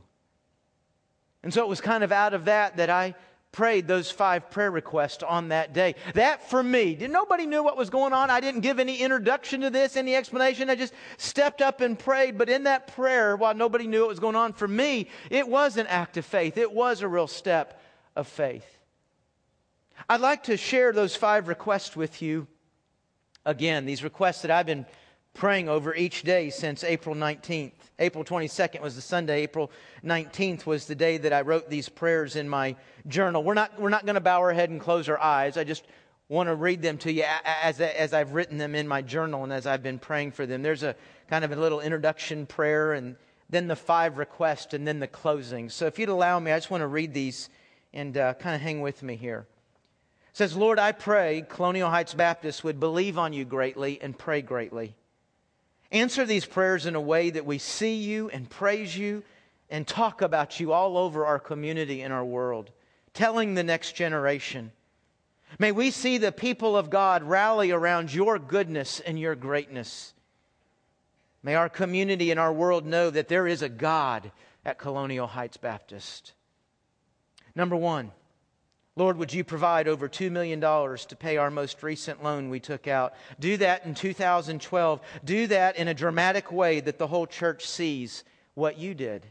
And 1.44 1.54
so 1.54 1.62
it 1.62 1.70
was 1.70 1.82
kind 1.82 2.04
of 2.04 2.12
out 2.12 2.34
of 2.34 2.46
that 2.46 2.78
that 2.78 2.90
I 2.90 3.16
prayed 3.54 3.88
those 3.88 4.12
five 4.12 4.52
prayer 4.52 4.70
requests 4.70 5.24
on 5.24 5.50
that 5.50 5.74
day. 5.74 5.96
That 6.14 6.50
for 6.50 6.62
me, 6.62 6.96
did 6.96 7.10
nobody 7.10 7.46
knew 7.46 7.64
what 7.64 7.78
was 7.78 7.90
going 7.90 8.14
on. 8.14 8.30
I 8.30 8.40
didn't 8.40 8.62
give 8.62 8.80
any 8.80 8.98
introduction 8.98 9.62
to 9.62 9.70
this, 9.70 9.96
any 9.96 10.16
explanation. 10.16 10.70
I 10.70 10.76
just 10.76 10.94
stepped 11.18 11.62
up 11.62 11.80
and 11.82 11.98
prayed. 11.98 12.38
But 12.38 12.50
in 12.50 12.64
that 12.64 12.88
prayer, 12.88 13.36
while 13.36 13.56
nobody 13.56 13.88
knew 13.88 14.02
what 14.02 14.10
was 14.10 14.20
going 14.20 14.36
on, 14.36 14.54
for 14.54 14.68
me, 14.68 15.08
it 15.30 15.48
was 15.48 15.78
an 15.78 15.88
act 15.88 16.18
of 16.18 16.26
faith. 16.26 16.58
It 16.58 16.72
was 16.72 17.02
a 17.02 17.08
real 17.08 17.28
step 17.28 17.82
of 18.16 18.28
faith. 18.28 18.66
I'd 20.10 20.22
like 20.22 20.44
to 20.44 20.58
share 20.58 20.92
those 20.92 21.16
five 21.16 21.48
requests 21.48 21.96
with 21.96 22.22
you 22.22 22.48
again. 23.48 23.86
These 23.86 24.04
requests 24.04 24.44
that 24.44 24.52
I've 24.52 24.68
been 24.68 24.86
praying 25.34 25.70
over 25.70 25.96
each 25.96 26.24
day 26.24 26.50
since 26.50 26.84
April 26.84 27.16
19th. 27.16 27.72
April 28.00 28.24
22nd 28.24 28.82
was 28.82 28.96
the 28.96 29.02
Sunday. 29.02 29.42
April 29.42 29.72
19th 30.04 30.66
was 30.66 30.86
the 30.86 30.96
day 30.96 31.18
that 31.18 31.32
I 31.32 31.42
wrote 31.42 31.70
these 31.70 31.90
prayers 31.90 32.36
in 32.36 32.50
my 32.50 32.76
journal. 33.08 33.44
We're 33.44 33.54
not, 33.54 33.80
we're 33.80 33.90
not 33.90 34.06
going 34.06 34.16
to 34.16 34.22
bow 34.22 34.40
our 34.40 34.54
head 34.54 34.70
and 34.70 34.82
close 34.82 35.08
our 35.08 35.20
eyes. 35.20 35.58
I 35.58 35.64
just 35.64 35.86
want 36.28 36.48
to 36.48 36.56
read 36.56 36.82
them 36.82 36.98
to 37.00 37.12
you 37.12 37.24
as, 37.46 37.80
as 37.80 38.14
I've 38.14 38.34
written 38.34 38.58
them 38.58 38.76
in 38.76 38.88
my 38.88 39.02
journal 39.02 39.44
and 39.44 39.54
as 39.54 39.66
I've 39.66 39.84
been 39.84 40.00
praying 40.00 40.32
for 40.32 40.46
them. 40.46 40.62
There's 40.62 40.84
a 40.84 40.96
kind 41.30 41.46
of 41.46 41.52
a 41.52 41.56
little 41.56 41.80
introduction 41.80 42.46
prayer 42.46 42.94
and 42.94 43.16
then 43.50 43.68
the 43.68 43.76
five 43.76 44.18
requests 44.18 44.74
and 44.74 44.86
then 44.86 45.00
the 45.00 45.08
closing. 45.08 45.70
So 45.70 45.86
if 45.86 45.98
you'd 45.98 46.10
allow 46.10 46.40
me, 46.40 46.52
I 46.52 46.58
just 46.58 46.70
want 46.70 46.82
to 46.82 46.88
read 46.88 47.14
these 47.14 47.50
and 47.94 48.18
uh, 48.18 48.34
kind 48.34 48.56
of 48.56 48.62
hang 48.62 48.82
with 48.82 49.02
me 49.04 49.16
here. 49.16 49.48
Says, 50.38 50.56
Lord, 50.56 50.78
I 50.78 50.92
pray 50.92 51.44
Colonial 51.50 51.90
Heights 51.90 52.14
Baptist 52.14 52.64
would 52.64 52.80
believe 52.80 53.18
on 53.18 53.34
you 53.34 53.44
greatly 53.44 54.00
and 54.00 54.16
pray 54.16 54.44
greatly. 54.44 54.94
Answer 55.92 56.26
these 56.26 56.46
prayers 56.46 56.86
in 56.86 56.94
a 56.94 57.02
way 57.02 57.32
that 57.32 57.48
we 57.48 57.58
see 57.58 57.96
you 57.96 58.30
and 58.30 58.48
praise 58.48 58.96
you 58.96 59.24
and 59.68 59.88
talk 59.88 60.22
about 60.22 60.60
you 60.60 60.74
all 60.74 60.96
over 60.96 61.26
our 61.26 61.40
community 61.40 62.04
and 62.04 62.14
our 62.14 62.24
world, 62.24 62.70
telling 63.16 63.56
the 63.56 63.64
next 63.64 63.94
generation. 63.94 64.72
May 65.58 65.72
we 65.72 65.90
see 65.90 66.20
the 66.20 66.32
people 66.32 66.78
of 66.78 66.92
God 66.92 67.24
rally 67.24 67.72
around 67.72 68.14
your 68.14 68.38
goodness 68.38 69.00
and 69.00 69.20
your 69.20 69.34
greatness. 69.34 70.14
May 71.42 71.56
our 71.56 71.68
community 71.68 72.30
and 72.30 72.40
our 72.40 72.54
world 72.54 72.86
know 72.86 73.10
that 73.10 73.28
there 73.28 73.48
is 73.48 73.64
a 73.64 73.70
God 73.70 74.32
at 74.64 74.78
Colonial 74.78 75.26
Heights 75.26 75.58
Baptist. 75.58 76.34
Number 77.56 77.76
one, 77.76 78.12
Lord, 78.98 79.18
would 79.18 79.32
you 79.32 79.44
provide 79.44 79.88
over 79.88 80.10
$2 80.10 80.32
million 80.32 80.60
to 80.60 81.16
pay 81.16 81.38
our 81.38 81.52
most 81.52 81.84
recent 81.84 82.24
loan 82.24 82.50
we 82.50 82.60
took 82.60 82.88
out? 82.88 83.14
Do 83.40 83.56
that 83.58 83.86
in 83.86 83.94
2012. 83.94 85.02
Do 85.24 85.48
that 85.48 85.78
in 85.78 85.88
a 85.88 85.94
dramatic 85.94 86.52
way 86.52 86.80
that 86.80 86.98
the 86.98 87.06
whole 87.06 87.28
church 87.28 87.68
sees 87.68 88.24
what 88.56 88.80
you 88.80 88.96
did. 88.96 89.28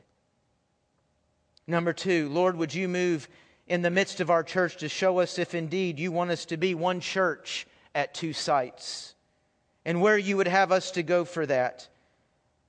Number 1.67 1.93
two, 1.93 2.29
Lord, 2.29 2.57
would 2.57 2.73
you 2.73 2.87
move 2.87 3.29
in 3.67 3.83
the 3.83 3.91
midst 3.91 4.21
of 4.21 4.31
our 4.31 4.45
church 4.45 4.77
to 4.77 4.89
show 4.89 5.19
us 5.19 5.37
if 5.37 5.53
indeed 5.53 5.99
you 5.99 6.13
want 6.13 6.31
us 6.31 6.45
to 6.45 6.57
be 6.57 6.77
one 6.77 7.01
church 7.01 7.67
at 7.93 8.15
two 8.15 8.33
sites 8.33 9.17
and 9.85 10.01
where 10.01 10.17
you 10.17 10.37
would 10.37 10.47
have 10.47 10.71
us 10.71 10.93
to 10.93 11.03
go 11.03 11.25
for 11.25 11.45
that. 11.45 11.89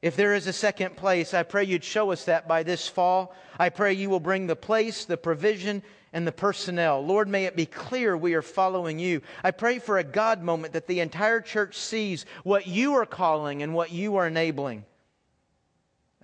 If 0.01 0.15
there 0.15 0.35
is 0.35 0.45
a 0.45 0.53
second 0.53 0.95
place, 0.95 1.33
I 1.33 1.43
pray 1.43 1.63
you'd 1.63 1.83
show 1.83 2.11
us 2.11 2.25
that 2.25 2.47
by 2.47 2.63
this 2.63 2.87
fall. 2.87 3.33
I 3.57 3.69
pray 3.69 3.93
you 3.93 4.09
will 4.09 4.19
bring 4.19 4.45
the 4.45 4.55
place, 4.55 5.05
the 5.05 5.17
provision, 5.17 5.81
and 6.13 6.25
the 6.25 6.31
personnel. 6.31 7.03
Lord, 7.03 7.27
may 7.27 7.45
it 7.45 7.55
be 7.55 7.65
clear 7.65 8.15
we 8.15 8.35
are 8.35 8.43
following 8.43 8.99
you. 8.99 9.21
I 9.43 9.51
pray 9.51 9.79
for 9.79 9.97
a 9.97 10.03
God 10.03 10.43
moment 10.43 10.73
that 10.73 10.87
the 10.87 10.99
entire 10.99 11.41
church 11.41 11.75
sees 11.77 12.25
what 12.43 12.67
you 12.67 12.93
are 12.93 13.05
calling 13.05 13.63
and 13.63 13.73
what 13.73 13.91
you 13.91 14.17
are 14.17 14.27
enabling. 14.27 14.85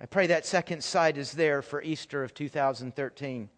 I 0.00 0.06
pray 0.06 0.28
that 0.28 0.46
second 0.46 0.84
site 0.84 1.16
is 1.16 1.32
there 1.32 1.60
for 1.60 1.82
Easter 1.82 2.22
of 2.22 2.32
2013. 2.32 3.48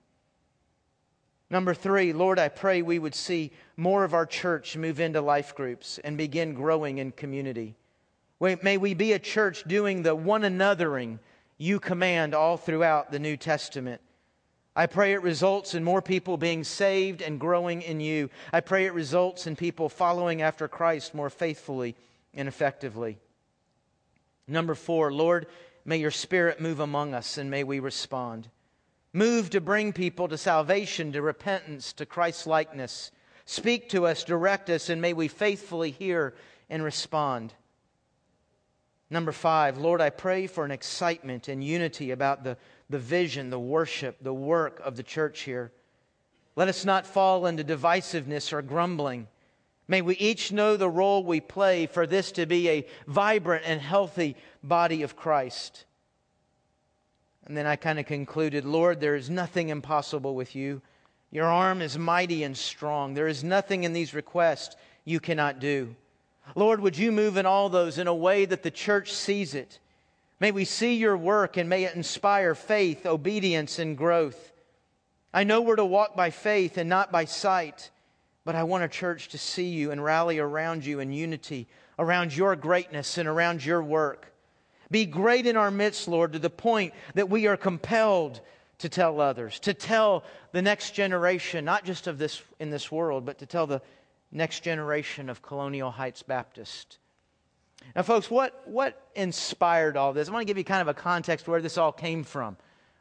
Number 1.48 1.74
three, 1.74 2.12
Lord, 2.12 2.38
I 2.38 2.48
pray 2.48 2.82
we 2.82 2.98
would 2.98 3.14
see 3.14 3.52
more 3.76 4.02
of 4.04 4.14
our 4.14 4.26
church 4.26 4.76
move 4.76 4.98
into 4.98 5.20
life 5.20 5.54
groups 5.54 5.98
and 6.02 6.16
begin 6.16 6.54
growing 6.54 6.98
in 6.98 7.12
community. 7.12 7.76
May 8.40 8.76
we 8.76 8.94
be 8.94 9.12
a 9.12 9.18
church 9.18 9.64
doing 9.64 10.02
the 10.02 10.14
one 10.14 10.42
anothering 10.42 11.18
you 11.58 11.80
command 11.80 12.34
all 12.34 12.56
throughout 12.56 13.10
the 13.10 13.18
New 13.18 13.36
Testament. 13.36 14.00
I 14.74 14.84
pray 14.86 15.14
it 15.14 15.22
results 15.22 15.74
in 15.74 15.82
more 15.82 16.02
people 16.02 16.36
being 16.36 16.62
saved 16.62 17.22
and 17.22 17.40
growing 17.40 17.80
in 17.80 17.98
you. 17.98 18.28
I 18.52 18.60
pray 18.60 18.84
it 18.84 18.92
results 18.92 19.46
in 19.46 19.56
people 19.56 19.88
following 19.88 20.42
after 20.42 20.68
Christ 20.68 21.14
more 21.14 21.30
faithfully 21.30 21.96
and 22.34 22.46
effectively. 22.46 23.18
Number 24.46 24.74
four, 24.74 25.10
Lord, 25.10 25.46
may 25.86 25.96
your 25.96 26.10
spirit 26.10 26.60
move 26.60 26.80
among 26.80 27.14
us 27.14 27.38
and 27.38 27.50
may 27.50 27.64
we 27.64 27.78
respond. 27.78 28.48
Move 29.14 29.48
to 29.50 29.62
bring 29.62 29.94
people 29.94 30.28
to 30.28 30.36
salvation, 30.36 31.12
to 31.12 31.22
repentance, 31.22 31.94
to 31.94 32.04
Christ 32.04 32.46
likeness. 32.46 33.10
Speak 33.46 33.88
to 33.88 34.06
us, 34.06 34.24
direct 34.24 34.68
us, 34.68 34.90
and 34.90 35.00
may 35.00 35.14
we 35.14 35.28
faithfully 35.28 35.90
hear 35.90 36.34
and 36.68 36.84
respond. 36.84 37.54
Number 39.08 39.32
five, 39.32 39.78
Lord, 39.78 40.00
I 40.00 40.10
pray 40.10 40.46
for 40.46 40.64
an 40.64 40.70
excitement 40.70 41.48
and 41.48 41.62
unity 41.62 42.10
about 42.10 42.42
the 42.42 42.56
the 42.88 42.98
vision, 42.98 43.50
the 43.50 43.58
worship, 43.58 44.16
the 44.20 44.34
work 44.34 44.80
of 44.84 44.96
the 44.96 45.02
church 45.02 45.40
here. 45.40 45.72
Let 46.54 46.68
us 46.68 46.84
not 46.84 47.06
fall 47.06 47.46
into 47.46 47.64
divisiveness 47.64 48.52
or 48.52 48.62
grumbling. 48.62 49.28
May 49.88 50.02
we 50.02 50.16
each 50.16 50.52
know 50.52 50.76
the 50.76 50.88
role 50.88 51.22
we 51.22 51.40
play 51.40 51.86
for 51.86 52.06
this 52.06 52.32
to 52.32 52.46
be 52.46 52.68
a 52.68 52.86
vibrant 53.06 53.64
and 53.66 53.80
healthy 53.80 54.36
body 54.62 55.02
of 55.02 55.16
Christ. 55.16 55.84
And 57.46 57.56
then 57.56 57.66
I 57.66 57.76
kind 57.76 57.98
of 57.98 58.06
concluded 58.06 58.64
Lord, 58.64 59.00
there 59.00 59.14
is 59.14 59.30
nothing 59.30 59.68
impossible 59.68 60.34
with 60.34 60.56
you. 60.56 60.82
Your 61.30 61.46
arm 61.46 61.82
is 61.82 61.98
mighty 61.98 62.44
and 62.44 62.56
strong. 62.56 63.14
There 63.14 63.28
is 63.28 63.44
nothing 63.44 63.84
in 63.84 63.92
these 63.92 64.14
requests 64.14 64.76
you 65.04 65.20
cannot 65.20 65.58
do. 65.58 65.94
Lord, 66.54 66.80
would 66.80 66.96
you 66.96 67.12
move 67.12 67.36
in 67.36 67.46
all 67.46 67.68
those 67.68 67.98
in 67.98 68.06
a 68.06 68.14
way 68.14 68.44
that 68.44 68.62
the 68.62 68.70
church 68.70 69.12
sees 69.12 69.54
it? 69.54 69.80
May 70.38 70.52
we 70.52 70.64
see 70.64 70.94
your 70.94 71.16
work 71.16 71.56
and 71.56 71.68
may 71.68 71.84
it 71.84 71.94
inspire 71.94 72.54
faith, 72.54 73.06
obedience, 73.06 73.78
and 73.78 73.96
growth. 73.96 74.52
I 75.32 75.44
know 75.44 75.60
we're 75.60 75.76
to 75.76 75.84
walk 75.84 76.14
by 76.14 76.30
faith 76.30 76.78
and 76.78 76.88
not 76.88 77.10
by 77.10 77.24
sight, 77.24 77.90
but 78.44 78.54
I 78.54 78.62
want 78.62 78.84
a 78.84 78.88
church 78.88 79.28
to 79.28 79.38
see 79.38 79.68
you 79.68 79.90
and 79.90 80.02
rally 80.02 80.38
around 80.38 80.84
you 80.84 81.00
in 81.00 81.12
unity, 81.12 81.66
around 81.98 82.36
your 82.36 82.54
greatness 82.54 83.18
and 83.18 83.28
around 83.28 83.64
your 83.64 83.82
work. 83.82 84.32
Be 84.90 85.04
great 85.04 85.46
in 85.46 85.56
our 85.56 85.70
midst, 85.70 86.06
Lord, 86.06 86.32
to 86.34 86.38
the 86.38 86.50
point 86.50 86.94
that 87.14 87.28
we 87.28 87.46
are 87.46 87.56
compelled 87.56 88.40
to 88.78 88.88
tell 88.88 89.20
others, 89.20 89.58
to 89.60 89.74
tell 89.74 90.22
the 90.52 90.62
next 90.62 90.92
generation, 90.92 91.64
not 91.64 91.84
just 91.84 92.06
of 92.06 92.18
this 92.18 92.42
in 92.60 92.70
this 92.70 92.92
world, 92.92 93.24
but 93.24 93.38
to 93.38 93.46
tell 93.46 93.66
the 93.66 93.80
next 94.32 94.60
generation 94.60 95.28
of 95.28 95.42
Colonial 95.42 95.90
Heights 95.90 96.22
Baptist 96.22 96.98
now, 97.94 98.02
folks, 98.02 98.30
what, 98.30 98.62
what 98.66 99.08
inspired 99.14 99.96
all 99.96 100.12
this? 100.12 100.28
I 100.28 100.32
want 100.32 100.42
to 100.42 100.46
give 100.46 100.58
you 100.58 100.64
kind 100.64 100.82
of 100.82 100.88
a 100.88 100.94
context 100.94 101.46
where 101.46 101.60
this 101.60 101.78
all 101.78 101.92
came 101.92 102.24
from. 102.24 102.56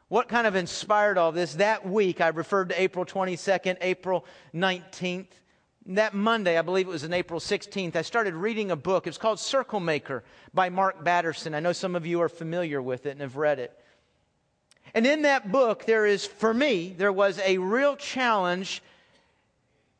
What 0.08 0.28
kind 0.28 0.46
of 0.46 0.54
inspired 0.54 1.18
all 1.18 1.32
this? 1.32 1.54
That 1.54 1.88
week, 1.88 2.20
I 2.20 2.28
referred 2.28 2.68
to 2.68 2.80
April 2.80 3.04
22nd, 3.04 3.78
April 3.80 4.24
19th. 4.54 5.26
That 5.86 6.14
Monday, 6.14 6.58
I 6.58 6.62
believe 6.62 6.86
it 6.86 6.90
was 6.90 7.04
in 7.04 7.12
April 7.12 7.40
16th, 7.40 7.94
I 7.94 8.02
started 8.02 8.34
reading 8.34 8.70
a 8.70 8.76
book. 8.76 9.06
It's 9.06 9.18
called 9.18 9.38
Circle 9.38 9.80
Maker 9.80 10.24
by 10.52 10.68
Mark 10.68 11.04
Batterson. 11.04 11.54
I 11.54 11.60
know 11.60 11.72
some 11.72 11.94
of 11.94 12.06
you 12.06 12.20
are 12.22 12.28
familiar 12.28 12.82
with 12.82 13.06
it 13.06 13.10
and 13.10 13.20
have 13.20 13.36
read 13.36 13.58
it. 13.58 13.76
And 14.94 15.06
in 15.06 15.22
that 15.22 15.52
book, 15.52 15.84
there 15.84 16.06
is, 16.06 16.26
for 16.26 16.54
me, 16.54 16.94
there 16.96 17.12
was 17.12 17.38
a 17.40 17.58
real 17.58 17.96
challenge 17.96 18.82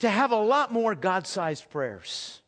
to 0.00 0.10
have 0.10 0.32
a 0.32 0.36
lot 0.36 0.72
more 0.72 0.94
God 0.94 1.26
sized 1.26 1.70
prayers 1.70 2.40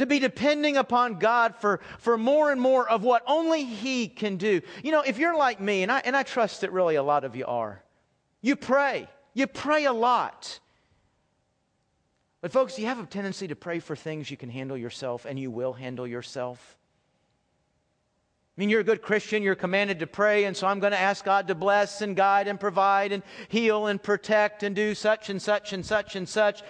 to 0.00 0.06
be 0.06 0.18
depending 0.18 0.78
upon 0.78 1.18
God 1.18 1.54
for, 1.56 1.80
for 1.98 2.16
more 2.16 2.50
and 2.50 2.58
more 2.58 2.88
of 2.88 3.02
what 3.04 3.22
only 3.26 3.64
He 3.64 4.08
can 4.08 4.38
do. 4.38 4.62
You 4.82 4.92
know, 4.92 5.02
if 5.02 5.18
you're 5.18 5.36
like 5.36 5.60
me, 5.60 5.82
and 5.82 5.92
I, 5.92 5.98
and 5.98 6.16
I 6.16 6.22
trust 6.22 6.62
that 6.62 6.72
really 6.72 6.94
a 6.94 7.02
lot 7.02 7.22
of 7.22 7.36
you 7.36 7.44
are, 7.44 7.82
you 8.40 8.56
pray. 8.56 9.08
You 9.34 9.46
pray 9.46 9.84
a 9.84 9.92
lot. 9.92 10.58
But, 12.40 12.50
folks, 12.50 12.78
you 12.78 12.86
have 12.86 12.98
a 12.98 13.04
tendency 13.04 13.48
to 13.48 13.54
pray 13.54 13.78
for 13.78 13.94
things 13.94 14.30
you 14.30 14.38
can 14.38 14.48
handle 14.48 14.76
yourself, 14.76 15.26
and 15.26 15.38
you 15.38 15.50
will 15.50 15.74
handle 15.74 16.06
yourself. 16.06 16.78
I 18.60 18.62
mean, 18.62 18.68
you're 18.68 18.80
a 18.80 18.84
good 18.84 19.00
Christian, 19.00 19.42
you're 19.42 19.54
commanded 19.54 20.00
to 20.00 20.06
pray, 20.06 20.44
and 20.44 20.54
so 20.54 20.66
I'm 20.66 20.80
going 20.80 20.92
to 20.92 21.00
ask 21.00 21.24
God 21.24 21.48
to 21.48 21.54
bless 21.54 22.02
and 22.02 22.14
guide 22.14 22.46
and 22.46 22.60
provide 22.60 23.10
and 23.10 23.22
heal 23.48 23.86
and 23.86 24.02
protect 24.02 24.62
and 24.62 24.76
do 24.76 24.94
such 24.94 25.30
and 25.30 25.40
such 25.40 25.72
and 25.72 25.82
such 25.82 26.14
and 26.14 26.28
such. 26.28 26.62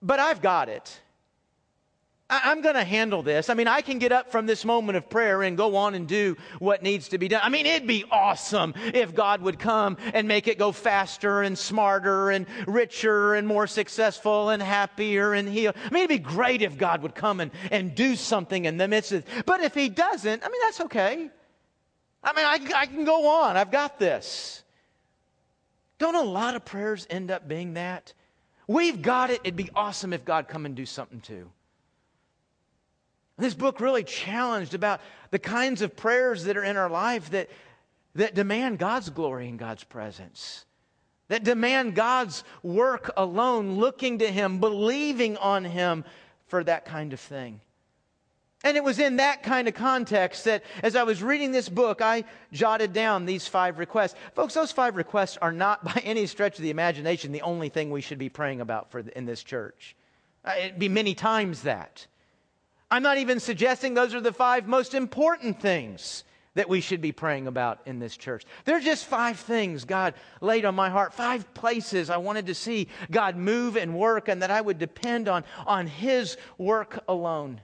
But 0.00 0.20
I've 0.20 0.40
got 0.40 0.70
it. 0.70 1.01
I'm 2.44 2.62
going 2.62 2.76
to 2.76 2.84
handle 2.84 3.22
this. 3.22 3.50
I 3.50 3.54
mean, 3.54 3.68
I 3.68 3.82
can 3.82 3.98
get 3.98 4.10
up 4.10 4.32
from 4.32 4.46
this 4.46 4.64
moment 4.64 4.96
of 4.96 5.10
prayer 5.10 5.42
and 5.42 5.56
go 5.56 5.76
on 5.76 5.94
and 5.94 6.08
do 6.08 6.36
what 6.58 6.82
needs 6.82 7.08
to 7.08 7.18
be 7.18 7.28
done. 7.28 7.40
I 7.42 7.50
mean, 7.50 7.66
it'd 7.66 7.86
be 7.86 8.04
awesome 8.10 8.72
if 8.76 9.14
God 9.14 9.42
would 9.42 9.58
come 9.58 9.98
and 10.14 10.26
make 10.26 10.48
it 10.48 10.58
go 10.58 10.72
faster 10.72 11.42
and 11.42 11.58
smarter 11.58 12.30
and 12.30 12.46
richer 12.66 13.34
and 13.34 13.46
more 13.46 13.66
successful 13.66 14.48
and 14.48 14.62
happier 14.62 15.34
and 15.34 15.46
heal. 15.48 15.72
I 15.74 15.90
mean, 15.90 16.04
it'd 16.04 16.08
be 16.08 16.18
great 16.18 16.62
if 16.62 16.78
God 16.78 17.02
would 17.02 17.14
come 17.14 17.40
and, 17.40 17.50
and 17.70 17.94
do 17.94 18.16
something 18.16 18.64
in 18.64 18.78
the 18.78 18.88
midst 18.88 19.12
of. 19.12 19.24
But 19.44 19.60
if 19.60 19.74
He 19.74 19.90
doesn't, 19.90 20.42
I 20.44 20.48
mean, 20.48 20.60
that's 20.62 20.80
okay. 20.82 21.30
I 22.24 22.32
mean, 22.32 22.46
I, 22.46 22.80
I 22.80 22.86
can 22.86 23.04
go 23.04 23.28
on. 23.42 23.56
I've 23.56 23.70
got 23.70 23.98
this. 23.98 24.62
Don't 25.98 26.14
a 26.14 26.22
lot 26.22 26.56
of 26.56 26.64
prayers 26.64 27.06
end 27.10 27.30
up 27.30 27.46
being 27.46 27.74
that? 27.74 28.14
We've 28.66 29.02
got 29.02 29.30
it. 29.30 29.40
It'd 29.44 29.56
be 29.56 29.70
awesome 29.74 30.12
if 30.12 30.24
God 30.24 30.48
come 30.48 30.66
and 30.66 30.74
do 30.74 30.86
something 30.86 31.20
too. 31.20 31.50
This 33.42 33.54
book 33.54 33.80
really 33.80 34.04
challenged 34.04 34.72
about 34.72 35.00
the 35.32 35.38
kinds 35.40 35.82
of 35.82 35.96
prayers 35.96 36.44
that 36.44 36.56
are 36.56 36.62
in 36.62 36.76
our 36.76 36.88
life 36.88 37.30
that, 37.30 37.50
that 38.14 38.36
demand 38.36 38.78
God's 38.78 39.10
glory 39.10 39.48
and 39.48 39.58
God's 39.58 39.82
presence, 39.82 40.64
that 41.26 41.42
demand 41.42 41.96
God's 41.96 42.44
work 42.62 43.10
alone, 43.16 43.78
looking 43.80 44.20
to 44.20 44.30
Him, 44.30 44.60
believing 44.60 45.36
on 45.38 45.64
Him 45.64 46.04
for 46.46 46.62
that 46.62 46.84
kind 46.84 47.12
of 47.12 47.18
thing. 47.18 47.60
And 48.62 48.76
it 48.76 48.84
was 48.84 49.00
in 49.00 49.16
that 49.16 49.42
kind 49.42 49.66
of 49.66 49.74
context 49.74 50.44
that 50.44 50.62
as 50.84 50.94
I 50.94 51.02
was 51.02 51.20
reading 51.20 51.50
this 51.50 51.68
book, 51.68 52.00
I 52.00 52.22
jotted 52.52 52.92
down 52.92 53.26
these 53.26 53.48
five 53.48 53.80
requests. 53.80 54.14
Folks, 54.36 54.54
those 54.54 54.70
five 54.70 54.94
requests 54.94 55.36
are 55.42 55.50
not 55.50 55.82
by 55.82 56.00
any 56.04 56.26
stretch 56.26 56.58
of 56.58 56.62
the 56.62 56.70
imagination 56.70 57.32
the 57.32 57.42
only 57.42 57.70
thing 57.70 57.90
we 57.90 58.02
should 58.02 58.18
be 58.18 58.28
praying 58.28 58.60
about 58.60 58.92
for 58.92 59.00
in 59.00 59.26
this 59.26 59.42
church. 59.42 59.96
Uh, 60.44 60.52
it'd 60.60 60.78
be 60.78 60.88
many 60.88 61.14
times 61.16 61.62
that. 61.62 62.06
I'm 62.92 63.02
not 63.02 63.16
even 63.16 63.40
suggesting 63.40 63.94
those 63.94 64.14
are 64.14 64.20
the 64.20 64.34
five 64.34 64.68
most 64.68 64.92
important 64.92 65.58
things 65.58 66.24
that 66.52 66.68
we 66.68 66.82
should 66.82 67.00
be 67.00 67.10
praying 67.10 67.46
about 67.46 67.80
in 67.86 67.98
this 67.98 68.14
church. 68.18 68.44
There 68.66 68.76
are 68.76 68.80
just 68.80 69.06
five 69.06 69.38
things 69.38 69.86
God 69.86 70.12
laid 70.42 70.66
on 70.66 70.74
my 70.74 70.90
heart, 70.90 71.14
five 71.14 71.54
places 71.54 72.10
I 72.10 72.18
wanted 72.18 72.48
to 72.48 72.54
see 72.54 72.88
God 73.10 73.34
move 73.34 73.76
and 73.76 73.94
work, 73.94 74.28
and 74.28 74.42
that 74.42 74.50
I 74.50 74.60
would 74.60 74.78
depend 74.78 75.26
on, 75.26 75.42
on 75.66 75.86
His 75.86 76.36
work 76.58 77.02
alone. 77.08 77.62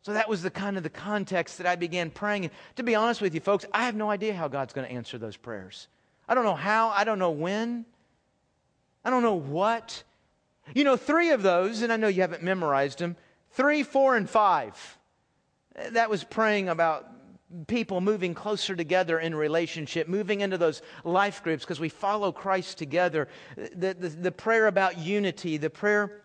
So 0.00 0.14
that 0.14 0.30
was 0.30 0.40
the 0.40 0.50
kind 0.50 0.78
of 0.78 0.82
the 0.82 0.88
context 0.88 1.58
that 1.58 1.66
I 1.66 1.76
began 1.76 2.10
praying. 2.10 2.44
And 2.44 2.54
to 2.76 2.82
be 2.82 2.94
honest 2.94 3.20
with 3.20 3.34
you, 3.34 3.40
folks, 3.40 3.66
I 3.70 3.84
have 3.84 3.94
no 3.94 4.10
idea 4.10 4.32
how 4.32 4.48
God's 4.48 4.72
going 4.72 4.88
to 4.88 4.94
answer 4.94 5.18
those 5.18 5.36
prayers. 5.36 5.88
I 6.26 6.34
don't 6.34 6.44
know 6.44 6.54
how, 6.54 6.88
I 6.88 7.04
don't 7.04 7.18
know 7.18 7.32
when, 7.32 7.84
I 9.04 9.10
don't 9.10 9.22
know 9.22 9.34
what. 9.34 10.04
You 10.74 10.84
know, 10.84 10.96
three 10.96 11.32
of 11.32 11.42
those, 11.42 11.82
and 11.82 11.92
I 11.92 11.98
know 11.98 12.08
you 12.08 12.22
haven't 12.22 12.42
memorized 12.42 13.00
them 13.00 13.16
Three, 13.58 13.82
four, 13.82 14.16
and 14.16 14.30
five. 14.30 14.98
That 15.90 16.08
was 16.08 16.22
praying 16.22 16.68
about 16.68 17.08
people 17.66 18.00
moving 18.00 18.32
closer 18.32 18.76
together 18.76 19.18
in 19.18 19.34
relationship, 19.34 20.06
moving 20.06 20.42
into 20.42 20.56
those 20.56 20.80
life 21.02 21.42
groups 21.42 21.64
because 21.64 21.80
we 21.80 21.88
follow 21.88 22.30
Christ 22.30 22.78
together. 22.78 23.26
The, 23.56 23.94
the, 23.94 24.08
the 24.10 24.30
prayer 24.30 24.68
about 24.68 24.98
unity, 24.98 25.56
the 25.56 25.70
prayer 25.70 26.22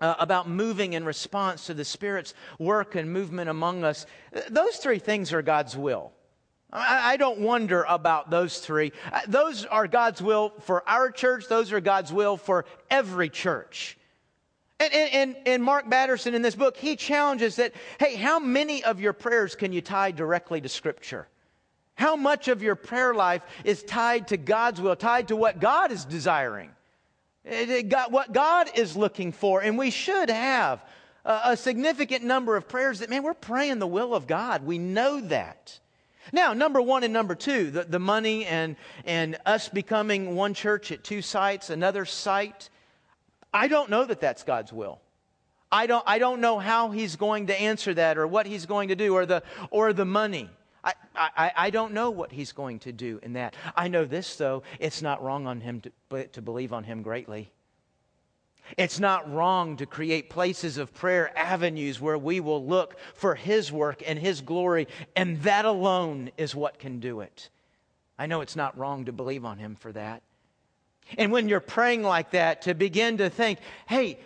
uh, 0.00 0.14
about 0.20 0.48
moving 0.48 0.92
in 0.92 1.04
response 1.04 1.66
to 1.66 1.74
the 1.74 1.84
Spirit's 1.84 2.34
work 2.60 2.94
and 2.94 3.12
movement 3.12 3.50
among 3.50 3.82
us. 3.82 4.06
Those 4.48 4.76
three 4.76 5.00
things 5.00 5.32
are 5.32 5.42
God's 5.42 5.76
will. 5.76 6.12
I, 6.72 7.14
I 7.14 7.16
don't 7.16 7.40
wonder 7.40 7.84
about 7.88 8.30
those 8.30 8.60
three. 8.60 8.92
Uh, 9.12 9.22
those 9.26 9.64
are 9.64 9.88
God's 9.88 10.22
will 10.22 10.52
for 10.60 10.88
our 10.88 11.10
church, 11.10 11.48
those 11.48 11.72
are 11.72 11.80
God's 11.80 12.12
will 12.12 12.36
for 12.36 12.64
every 12.88 13.28
church. 13.28 13.96
And, 14.80 14.94
and, 14.94 15.36
and, 15.44 15.62
Mark 15.62 15.90
Batterson 15.90 16.32
in 16.32 16.40
this 16.40 16.54
book, 16.54 16.74
he 16.74 16.96
challenges 16.96 17.56
that, 17.56 17.74
hey, 17.98 18.16
how 18.16 18.38
many 18.38 18.82
of 18.82 18.98
your 18.98 19.12
prayers 19.12 19.54
can 19.54 19.74
you 19.74 19.82
tie 19.82 20.10
directly 20.10 20.58
to 20.62 20.70
Scripture? 20.70 21.28
How 21.96 22.16
much 22.16 22.48
of 22.48 22.62
your 22.62 22.76
prayer 22.76 23.12
life 23.12 23.42
is 23.62 23.82
tied 23.82 24.28
to 24.28 24.38
God's 24.38 24.80
will, 24.80 24.96
tied 24.96 25.28
to 25.28 25.36
what 25.36 25.60
God 25.60 25.92
is 25.92 26.06
desiring, 26.06 26.70
what 28.08 28.32
God 28.32 28.70
is 28.74 28.96
looking 28.96 29.32
for? 29.32 29.60
And 29.60 29.76
we 29.76 29.90
should 29.90 30.30
have 30.30 30.82
a, 31.26 31.58
significant 31.58 32.24
number 32.24 32.56
of 32.56 32.66
prayers 32.66 33.00
that, 33.00 33.10
man, 33.10 33.22
we're 33.22 33.34
praying 33.34 33.80
the 33.80 33.86
will 33.86 34.14
of 34.14 34.26
God. 34.26 34.64
We 34.64 34.78
know 34.78 35.20
that. 35.20 35.78
Now, 36.32 36.54
number 36.54 36.80
one 36.80 37.04
and 37.04 37.12
number 37.12 37.34
two, 37.34 37.70
the, 37.70 37.84
the 37.84 37.98
money 37.98 38.46
and, 38.46 38.76
and 39.04 39.36
us 39.44 39.68
becoming 39.68 40.34
one 40.34 40.54
church 40.54 40.90
at 40.90 41.04
two 41.04 41.20
sites, 41.20 41.68
another 41.68 42.06
site 42.06 42.70
I 43.52 43.68
don't 43.68 43.90
know 43.90 44.04
that 44.04 44.20
that's 44.20 44.42
God's 44.42 44.72
will. 44.72 45.00
I 45.72 45.86
don't, 45.86 46.04
I 46.06 46.18
don't 46.18 46.40
know 46.40 46.58
how 46.58 46.90
he's 46.90 47.16
going 47.16 47.46
to 47.46 47.60
answer 47.60 47.94
that 47.94 48.18
or 48.18 48.26
what 48.26 48.46
he's 48.46 48.66
going 48.66 48.88
to 48.88 48.96
do 48.96 49.14
or 49.14 49.26
the, 49.26 49.42
or 49.70 49.92
the 49.92 50.04
money. 50.04 50.50
I, 50.82 50.94
I, 51.14 51.52
I 51.56 51.70
don't 51.70 51.92
know 51.92 52.10
what 52.10 52.32
he's 52.32 52.52
going 52.52 52.78
to 52.80 52.92
do 52.92 53.20
in 53.22 53.34
that. 53.34 53.54
I 53.76 53.88
know 53.88 54.04
this, 54.04 54.36
though. 54.36 54.62
It's 54.78 55.02
not 55.02 55.22
wrong 55.22 55.46
on 55.46 55.60
him 55.60 55.82
to, 56.10 56.26
to 56.28 56.42
believe 56.42 56.72
on 56.72 56.84
him 56.84 57.02
greatly. 57.02 57.50
It's 58.76 59.00
not 59.00 59.32
wrong 59.32 59.76
to 59.78 59.86
create 59.86 60.30
places 60.30 60.78
of 60.78 60.94
prayer, 60.94 61.36
avenues 61.36 62.00
where 62.00 62.18
we 62.18 62.40
will 62.40 62.64
look 62.64 62.96
for 63.14 63.34
his 63.34 63.72
work 63.72 64.02
and 64.06 64.18
his 64.18 64.40
glory, 64.40 64.86
and 65.16 65.42
that 65.42 65.64
alone 65.64 66.30
is 66.36 66.54
what 66.54 66.78
can 66.78 67.00
do 67.00 67.20
it. 67.20 67.50
I 68.18 68.26
know 68.26 68.40
it's 68.40 68.56
not 68.56 68.78
wrong 68.78 69.06
to 69.06 69.12
believe 69.12 69.44
on 69.44 69.58
him 69.58 69.76
for 69.76 69.92
that. 69.92 70.22
And 71.18 71.32
when 71.32 71.48
you're 71.48 71.60
praying 71.60 72.02
like 72.02 72.30
that, 72.30 72.62
to 72.62 72.74
begin 72.74 73.18
to 73.18 73.30
think, 73.30 73.58
hey, 73.86 74.18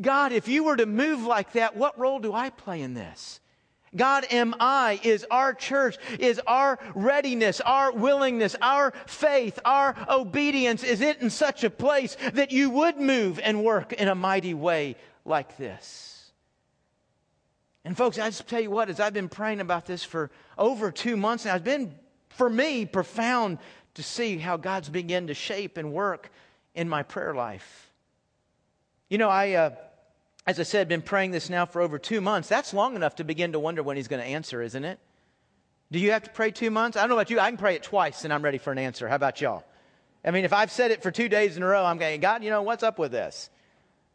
God, 0.00 0.32
if 0.32 0.48
you 0.48 0.64
were 0.64 0.76
to 0.76 0.86
move 0.86 1.22
like 1.22 1.52
that, 1.52 1.76
what 1.76 1.98
role 1.98 2.18
do 2.18 2.32
I 2.32 2.50
play 2.50 2.82
in 2.82 2.94
this? 2.94 3.40
God, 3.94 4.24
am 4.30 4.54
I? 4.58 5.00
Is 5.02 5.26
our 5.30 5.52
church, 5.52 5.98
is 6.18 6.40
our 6.46 6.78
readiness, 6.94 7.60
our 7.60 7.92
willingness, 7.92 8.56
our 8.62 8.92
faith, 9.06 9.58
our 9.64 9.94
obedience, 10.08 10.82
is 10.82 11.02
it 11.02 11.20
in 11.20 11.28
such 11.28 11.62
a 11.62 11.70
place 11.70 12.16
that 12.32 12.52
you 12.52 12.70
would 12.70 12.98
move 12.98 13.38
and 13.38 13.62
work 13.62 13.92
in 13.92 14.08
a 14.08 14.14
mighty 14.14 14.54
way 14.54 14.96
like 15.24 15.58
this? 15.58 16.32
And 17.84 17.96
folks, 17.96 18.18
I 18.18 18.28
just 18.28 18.46
tell 18.48 18.60
you 18.60 18.70
what, 18.70 18.88
as 18.88 19.00
I've 19.00 19.12
been 19.12 19.28
praying 19.28 19.60
about 19.60 19.86
this 19.86 20.04
for 20.04 20.30
over 20.56 20.90
two 20.90 21.16
months 21.16 21.44
now, 21.44 21.56
it's 21.56 21.64
been, 21.64 21.94
for 22.28 22.48
me, 22.48 22.86
profound 22.86 23.58
to 23.94 24.02
see 24.02 24.38
how 24.38 24.56
God's 24.56 24.88
begun 24.88 25.26
to 25.26 25.34
shape 25.34 25.76
and 25.76 25.92
work 25.92 26.30
in 26.74 26.88
my 26.88 27.02
prayer 27.02 27.34
life. 27.34 27.90
You 29.08 29.18
know, 29.18 29.28
I, 29.28 29.52
uh, 29.52 29.70
as 30.46 30.58
I 30.58 30.62
said, 30.62 30.88
been 30.88 31.02
praying 31.02 31.32
this 31.32 31.50
now 31.50 31.66
for 31.66 31.82
over 31.82 31.98
two 31.98 32.20
months. 32.20 32.48
That's 32.48 32.72
long 32.72 32.96
enough 32.96 33.16
to 33.16 33.24
begin 33.24 33.52
to 33.52 33.58
wonder 33.58 33.82
when 33.82 33.96
He's 33.96 34.08
going 34.08 34.22
to 34.22 34.28
answer, 34.28 34.62
isn't 34.62 34.84
it? 34.84 34.98
Do 35.90 35.98
you 35.98 36.12
have 36.12 36.22
to 36.22 36.30
pray 36.30 36.50
two 36.50 36.70
months? 36.70 36.96
I 36.96 37.00
don't 37.00 37.10
know 37.10 37.16
about 37.16 37.28
you. 37.28 37.38
I 37.38 37.50
can 37.50 37.58
pray 37.58 37.74
it 37.74 37.82
twice 37.82 38.24
and 38.24 38.32
I'm 38.32 38.42
ready 38.42 38.56
for 38.56 38.72
an 38.72 38.78
answer. 38.78 39.06
How 39.08 39.16
about 39.16 39.42
y'all? 39.42 39.62
I 40.24 40.30
mean, 40.30 40.44
if 40.44 40.52
I've 40.52 40.70
said 40.70 40.90
it 40.90 41.02
for 41.02 41.10
two 41.10 41.28
days 41.28 41.56
in 41.56 41.62
a 41.62 41.66
row, 41.66 41.84
I'm 41.84 41.98
going, 41.98 42.20
God, 42.20 42.42
you 42.42 42.50
know, 42.50 42.62
what's 42.62 42.82
up 42.82 42.98
with 42.98 43.12
this? 43.12 43.50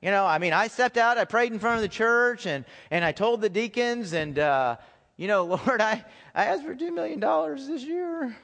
You 0.02 0.10
know, 0.10 0.26
I 0.26 0.40
mean, 0.40 0.54
I 0.54 0.68
stepped 0.68 0.98
out, 0.98 1.18
I 1.18 1.26
prayed 1.26 1.52
in 1.52 1.60
front 1.60 1.78
of 1.78 1.82
the 1.82 1.88
church, 1.88 2.46
and, 2.46 2.66
and 2.92 3.04
I 3.04 3.12
told 3.12 3.42
the 3.42 3.50
deacons, 3.50 4.14
and, 4.14 4.38
uh, 4.40 4.78
you 5.18 5.28
know, 5.28 5.46
Lord, 5.68 5.82
I, 5.82 6.04
I 6.34 6.46
asked 6.46 6.64
for 6.64 6.76
$2 6.76 6.94
million 6.94 7.20
this 7.20 7.84
year. 7.84 8.36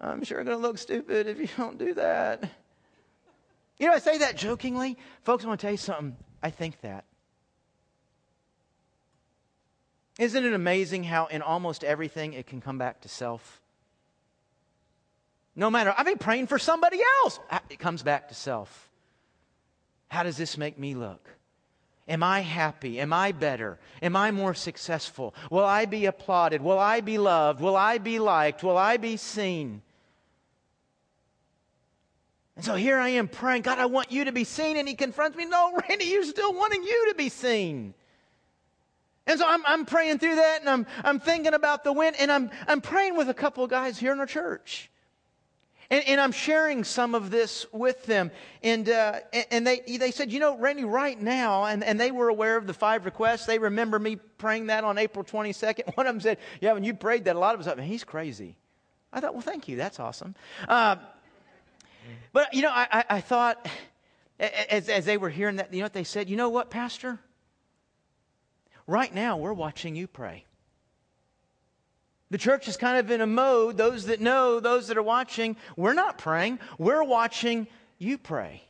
I'm 0.00 0.24
sure 0.24 0.44
going 0.44 0.56
to 0.56 0.62
look 0.62 0.78
stupid 0.78 1.26
if 1.26 1.38
you 1.38 1.48
don't 1.56 1.78
do 1.78 1.94
that. 1.94 2.48
You 3.78 3.88
know, 3.88 3.94
I 3.94 3.98
say 3.98 4.18
that 4.18 4.36
jokingly. 4.36 4.96
Folks, 5.22 5.44
I 5.44 5.48
want 5.48 5.60
to 5.60 5.64
tell 5.66 5.72
you 5.72 5.78
something. 5.78 6.16
I 6.42 6.50
think 6.50 6.80
that. 6.82 7.04
Isn't 10.18 10.44
it 10.44 10.52
amazing 10.52 11.04
how 11.04 11.26
in 11.26 11.42
almost 11.42 11.84
everything 11.84 12.32
it 12.32 12.46
can 12.46 12.60
come 12.60 12.78
back 12.78 13.02
to 13.02 13.08
self? 13.08 13.60
No 15.54 15.70
matter, 15.70 15.94
I've 15.96 16.06
been 16.06 16.18
praying 16.18 16.46
for 16.46 16.58
somebody 16.58 17.00
else. 17.22 17.38
It 17.70 17.78
comes 17.78 18.02
back 18.02 18.28
to 18.28 18.34
self. 18.34 18.88
How 20.08 20.22
does 20.22 20.36
this 20.36 20.56
make 20.56 20.78
me 20.78 20.94
look? 20.94 21.28
Am 22.08 22.22
I 22.22 22.40
happy? 22.40 23.00
Am 23.00 23.12
I 23.12 23.32
better? 23.32 23.78
Am 24.00 24.14
I 24.14 24.30
more 24.30 24.54
successful? 24.54 25.34
Will 25.50 25.64
I 25.64 25.86
be 25.86 26.06
applauded? 26.06 26.62
Will 26.62 26.78
I 26.78 27.00
be 27.00 27.18
loved? 27.18 27.60
Will 27.60 27.76
I 27.76 27.98
be 27.98 28.18
liked? 28.18 28.62
Will 28.62 28.78
I 28.78 28.96
be 28.96 29.16
seen? 29.16 29.82
And 32.56 32.64
so 32.64 32.74
here 32.74 32.98
I 32.98 33.10
am 33.10 33.28
praying, 33.28 33.62
God, 33.62 33.78
I 33.78 33.86
want 33.86 34.10
you 34.10 34.24
to 34.24 34.32
be 34.32 34.44
seen. 34.44 34.78
And 34.78 34.88
he 34.88 34.94
confronts 34.94 35.36
me, 35.36 35.44
No, 35.44 35.78
Randy, 35.88 36.06
you're 36.06 36.24
still 36.24 36.54
wanting 36.54 36.82
you 36.82 37.08
to 37.10 37.14
be 37.14 37.28
seen. 37.28 37.94
And 39.26 39.38
so 39.38 39.46
I'm, 39.46 39.64
I'm 39.66 39.84
praying 39.86 40.18
through 40.18 40.36
that 40.36 40.60
and 40.60 40.70
I'm, 40.70 40.86
I'm 41.02 41.18
thinking 41.18 41.52
about 41.52 41.82
the 41.82 41.92
wind 41.92 42.14
and 42.18 42.30
I'm, 42.30 42.48
I'm 42.68 42.80
praying 42.80 43.16
with 43.16 43.28
a 43.28 43.34
couple 43.34 43.64
of 43.64 43.70
guys 43.70 43.98
here 43.98 44.12
in 44.12 44.20
our 44.20 44.26
church. 44.26 44.88
And, 45.90 46.06
and 46.06 46.20
I'm 46.20 46.32
sharing 46.32 46.84
some 46.84 47.14
of 47.14 47.30
this 47.30 47.66
with 47.72 48.06
them. 48.06 48.30
And, 48.62 48.88
uh, 48.88 49.20
and 49.50 49.66
they, 49.66 49.80
they 49.80 50.10
said, 50.10 50.32
you 50.32 50.40
know, 50.40 50.56
Randy, 50.56 50.84
right 50.84 51.20
now, 51.20 51.64
and, 51.64 51.84
and 51.84 51.98
they 51.98 52.10
were 52.10 52.28
aware 52.28 52.56
of 52.56 52.66
the 52.66 52.74
five 52.74 53.04
requests. 53.04 53.46
They 53.46 53.58
remember 53.58 53.98
me 53.98 54.16
praying 54.38 54.66
that 54.66 54.84
on 54.84 54.98
April 54.98 55.24
22nd. 55.24 55.94
One 55.96 56.06
of 56.06 56.14
them 56.14 56.20
said, 56.20 56.38
yeah, 56.60 56.72
when 56.72 56.82
you 56.84 56.94
prayed 56.94 57.24
that, 57.26 57.36
a 57.36 57.38
lot 57.38 57.54
of 57.54 57.60
us 57.60 57.66
thought, 57.66 57.80
he's 57.80 58.04
crazy. 58.04 58.56
I 59.12 59.20
thought, 59.20 59.34
well, 59.34 59.42
thank 59.42 59.68
you. 59.68 59.76
That's 59.76 60.00
awesome. 60.00 60.34
Uh, 60.68 60.96
Mm-hmm. 62.06 62.14
but, 62.32 62.54
you 62.54 62.62
know, 62.62 62.70
I, 62.70 62.86
I, 62.92 63.04
I 63.10 63.20
thought, 63.20 63.68
as, 64.38 64.88
as 64.88 65.04
they 65.04 65.16
were 65.16 65.30
hearing 65.30 65.56
that, 65.56 65.72
you 65.72 65.80
know 65.80 65.86
what 65.86 65.92
they 65.92 66.04
said? 66.04 66.28
You 66.28 66.36
know 66.36 66.48
what, 66.48 66.70
Pastor? 66.70 67.18
Right 68.86 69.12
now, 69.12 69.36
we're 69.36 69.52
watching 69.52 69.96
you 69.96 70.06
pray. 70.06 70.44
The 72.30 72.38
church 72.38 72.68
is 72.68 72.76
kind 72.76 72.98
of 72.98 73.10
in 73.10 73.20
a 73.20 73.26
mode, 73.26 73.76
those 73.76 74.06
that 74.06 74.20
know, 74.20 74.60
those 74.60 74.88
that 74.88 74.96
are 74.96 75.02
watching, 75.02 75.56
we're 75.76 75.94
not 75.94 76.18
praying, 76.18 76.58
we're 76.78 77.04
watching 77.04 77.66
you 77.98 78.18
pray. 78.18 78.62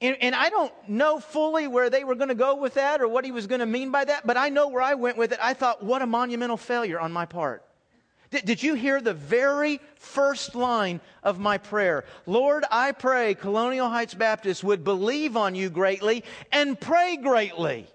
And, 0.00 0.16
and, 0.20 0.34
I 0.34 0.50
don't 0.50 0.72
know 0.88 1.18
fully 1.18 1.66
where 1.66 1.88
they 1.88 2.04
were 2.04 2.14
going 2.14 2.28
to 2.28 2.34
go 2.34 2.56
with 2.56 2.74
that 2.74 3.00
or 3.00 3.08
what 3.08 3.24
he 3.24 3.30
was 3.30 3.46
going 3.46 3.60
to 3.60 3.66
mean 3.66 3.90
by 3.90 4.04
that, 4.04 4.26
but 4.26 4.36
I 4.36 4.50
know 4.50 4.68
where 4.68 4.82
I 4.82 4.94
went 4.94 5.16
with 5.16 5.32
it. 5.32 5.38
I 5.40 5.54
thought, 5.54 5.82
what 5.82 6.02
a 6.02 6.06
monumental 6.06 6.58
failure 6.58 7.00
on 7.00 7.12
my 7.12 7.24
part 7.24 7.64
Did, 8.34 8.46
did 8.46 8.62
you 8.64 8.74
hear 8.74 9.00
the 9.00 9.14
very 9.14 9.80
first 9.94 10.56
line 10.56 11.00
of 11.22 11.38
my 11.38 11.56
prayer? 11.56 12.04
Lord, 12.26 12.64
I 12.68 12.90
pray 12.90 13.34
Colonial 13.34 13.88
Heights 13.88 14.14
Baptist 14.14 14.64
would 14.64 14.82
believe 14.82 15.36
on 15.36 15.54
you 15.54 15.70
greatly 15.70 16.24
and 16.50 16.78
pray 16.78 17.16
greatly. 17.16 17.86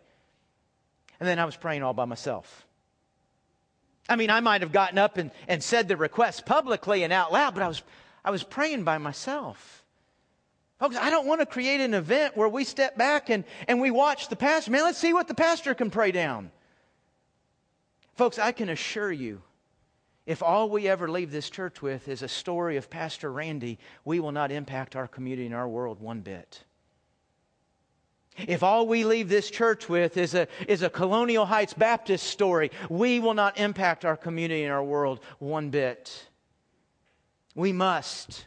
And 1.19 1.27
then 1.27 1.39
I 1.39 1.45
was 1.45 1.57
praying 1.57 1.83
all 1.83 1.93
by 1.93 2.05
myself. 2.05 2.65
I 4.07 4.15
mean, 4.15 4.29
I 4.29 4.39
might 4.39 4.61
have 4.61 4.71
gotten 4.71 4.97
up 4.97 5.17
and, 5.17 5.31
and 5.49 5.61
said 5.61 5.89
the 5.89 5.97
request 5.97 6.45
publicly 6.45 7.03
and 7.03 7.11
out 7.11 7.33
loud, 7.33 7.53
but 7.53 7.61
I 7.61 7.67
was, 7.67 7.83
I 8.23 8.31
was 8.31 8.41
praying 8.41 8.85
by 8.85 8.97
myself. 8.97 9.83
Folks, 10.79 10.95
I 10.95 11.09
don't 11.09 11.27
want 11.27 11.41
to 11.41 11.45
create 11.45 11.81
an 11.81 11.93
event 11.93 12.37
where 12.37 12.47
we 12.47 12.63
step 12.63 12.97
back 12.97 13.29
and, 13.29 13.43
and 13.67 13.81
we 13.81 13.91
watch 13.91 14.29
the 14.29 14.37
pastor. 14.37 14.71
Man, 14.71 14.83
let's 14.83 14.99
see 14.99 15.11
what 15.11 15.27
the 15.27 15.35
pastor 15.35 15.75
can 15.75 15.89
pray 15.89 16.13
down. 16.13 16.49
Folks, 18.15 18.39
I 18.39 18.53
can 18.53 18.69
assure 18.69 19.11
you, 19.11 19.41
if 20.29 20.43
all 20.43 20.69
we 20.69 20.87
ever 20.87 21.09
leave 21.09 21.31
this 21.31 21.49
church 21.49 21.81
with 21.81 22.07
is 22.07 22.21
a 22.21 22.27
story 22.27 22.77
of 22.77 22.87
Pastor 22.87 23.31
Randy, 23.31 23.79
we 24.05 24.19
will 24.19 24.31
not 24.31 24.51
impact 24.51 24.95
our 24.95 25.07
community 25.07 25.47
and 25.47 25.55
our 25.55 25.67
world 25.67 25.99
one 25.99 26.21
bit. 26.21 26.63
If 28.37 28.61
all 28.61 28.85
we 28.85 29.05
leave 29.05 29.27
this 29.27 29.49
church 29.49 29.89
with 29.89 30.17
is 30.17 30.35
a, 30.35 30.47
is 30.67 30.83
a 30.83 30.89
Colonial 30.89 31.47
Heights 31.47 31.73
Baptist 31.73 32.27
story, 32.27 32.69
we 32.91 33.19
will 33.19 33.33
not 33.33 33.57
impact 33.57 34.05
our 34.05 34.15
community 34.15 34.63
and 34.63 34.71
our 34.71 34.83
world 34.83 35.19
one 35.39 35.71
bit. 35.71 36.27
We 37.55 37.71
must, 37.71 38.45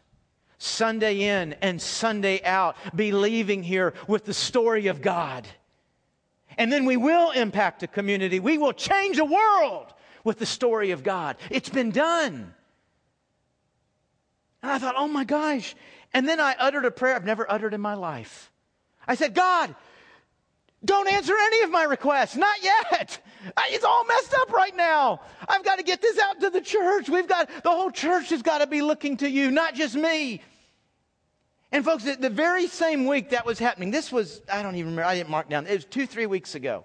Sunday 0.59 1.23
in 1.23 1.55
and 1.55 1.83
Sunday 1.83 2.45
out, 2.45 2.77
be 2.95 3.11
leaving 3.11 3.65
here 3.65 3.93
with 4.07 4.25
the 4.25 4.35
story 4.35 4.87
of 4.87 5.03
God. 5.03 5.49
And 6.57 6.73
then 6.73 6.85
we 6.85 6.97
will 6.97 7.33
impact 7.33 7.83
a 7.83 7.89
community. 7.89 8.39
We 8.39 8.57
will 8.57 8.73
change 8.73 9.19
a 9.19 9.25
world 9.25 9.93
with 10.25 10.39
the 10.39 10.47
story 10.47 10.91
of 10.91 11.03
God. 11.03 11.37
It's 11.51 11.69
been 11.69 11.91
done. 11.91 12.55
And 14.63 14.71
I 14.71 14.79
thought, 14.79 14.95
oh 14.97 15.09
my 15.09 15.25
gosh. 15.25 15.75
And 16.15 16.29
then 16.29 16.41
I 16.41 16.55
uttered 16.59 16.85
a 16.85 16.91
prayer 16.91 17.17
I've 17.17 17.25
never 17.25 17.51
uttered 17.51 17.75
in 17.75 17.81
my 17.81 17.95
life. 17.95 18.51
I 19.07 19.15
said, 19.15 19.35
God, 19.35 19.75
don't 20.85 21.09
answer 21.09 21.35
any 21.37 21.63
of 21.63 21.71
my 21.71 21.85
requests. 21.85 22.37
Not 22.37 22.63
yet. 22.63 23.21
It's 23.69 23.85
all 23.85 24.05
messed 24.05 24.35
up 24.35 24.53
right 24.53 24.75
now. 24.77 25.21
I've 25.49 25.65
got 25.65 25.79
to 25.79 25.85
get 25.85 26.01
this 26.01 26.19
out 26.19 26.41
to 26.41 26.51
the 26.51 26.61
church. 26.61 27.09
We've 27.09 27.27
got, 27.27 27.49
the 27.63 27.71
whole 27.71 27.91
church 27.91 28.31
has 28.31 28.43
got 28.43 28.59
to 28.59 28.67
be 28.67 28.83
looking 28.83 29.17
to 29.19 29.29
you, 29.29 29.51
not 29.51 29.75
just 29.75 29.95
me. 29.95 30.43
And 31.73 31.85
folks, 31.85 32.05
the, 32.05 32.31
very 32.31 32.67
same 32.67 33.07
week 33.07 33.31
that 33.31 33.47
was 33.47 33.59
happening, 33.59 33.91
this 33.91 34.13
was, 34.13 34.43
I 34.53 34.63
don't 34.63 34.77
even 34.77 34.91
remember, 34.91 35.09
I 35.09 35.17
didn't 35.17 35.31
mark 35.31 35.49
down, 35.49 35.67
it 35.67 35.75
was 35.75 35.85
two, 35.87 36.07
three 36.07 36.27
weeks 36.27 36.55
ago. 36.55 36.85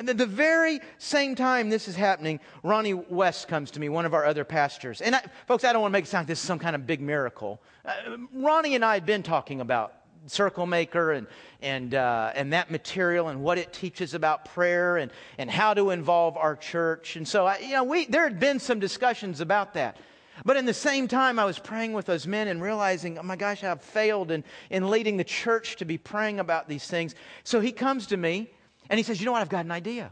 And 0.00 0.08
then 0.08 0.16
the 0.16 0.24
very 0.24 0.80
same 0.96 1.34
time 1.34 1.68
this 1.68 1.86
is 1.86 1.94
happening, 1.94 2.40
Ronnie 2.62 2.94
West 2.94 3.48
comes 3.48 3.70
to 3.72 3.80
me, 3.80 3.90
one 3.90 4.06
of 4.06 4.14
our 4.14 4.24
other 4.24 4.46
pastors. 4.46 5.02
And 5.02 5.14
I, 5.14 5.22
folks, 5.46 5.62
I 5.62 5.74
don't 5.74 5.82
want 5.82 5.92
to 5.92 5.98
make 5.98 6.06
it 6.06 6.08
sound 6.08 6.22
like 6.22 6.28
this 6.28 6.40
is 6.40 6.46
some 6.46 6.58
kind 6.58 6.74
of 6.74 6.86
big 6.86 7.02
miracle. 7.02 7.60
Uh, 7.84 7.92
Ronnie 8.32 8.76
and 8.76 8.82
I 8.82 8.94
had 8.94 9.04
been 9.04 9.22
talking 9.22 9.60
about 9.60 9.92
Circle 10.24 10.64
Maker 10.64 11.12
and, 11.12 11.26
and, 11.60 11.94
uh, 11.94 12.32
and 12.34 12.54
that 12.54 12.70
material 12.70 13.28
and 13.28 13.42
what 13.42 13.58
it 13.58 13.74
teaches 13.74 14.14
about 14.14 14.46
prayer 14.46 14.96
and, 14.96 15.12
and 15.36 15.50
how 15.50 15.74
to 15.74 15.90
involve 15.90 16.38
our 16.38 16.56
church. 16.56 17.16
And 17.16 17.28
so, 17.28 17.44
I, 17.44 17.58
you 17.58 17.72
know, 17.72 17.84
we, 17.84 18.06
there 18.06 18.24
had 18.24 18.40
been 18.40 18.58
some 18.58 18.80
discussions 18.80 19.42
about 19.42 19.74
that. 19.74 19.98
But 20.46 20.56
in 20.56 20.64
the 20.64 20.72
same 20.72 21.08
time, 21.08 21.38
I 21.38 21.44
was 21.44 21.58
praying 21.58 21.92
with 21.92 22.06
those 22.06 22.26
men 22.26 22.48
and 22.48 22.62
realizing, 22.62 23.18
oh 23.18 23.22
my 23.22 23.36
gosh, 23.36 23.62
I've 23.62 23.82
failed 23.82 24.30
in, 24.30 24.44
in 24.70 24.88
leading 24.88 25.18
the 25.18 25.24
church 25.24 25.76
to 25.76 25.84
be 25.84 25.98
praying 25.98 26.40
about 26.40 26.70
these 26.70 26.86
things. 26.86 27.14
So 27.44 27.60
he 27.60 27.70
comes 27.70 28.06
to 28.06 28.16
me 28.16 28.48
and 28.90 28.98
he 28.98 29.02
says, 29.02 29.20
You 29.20 29.26
know 29.26 29.32
what? 29.32 29.40
I've 29.40 29.48
got 29.48 29.64
an 29.64 29.70
idea. 29.70 30.10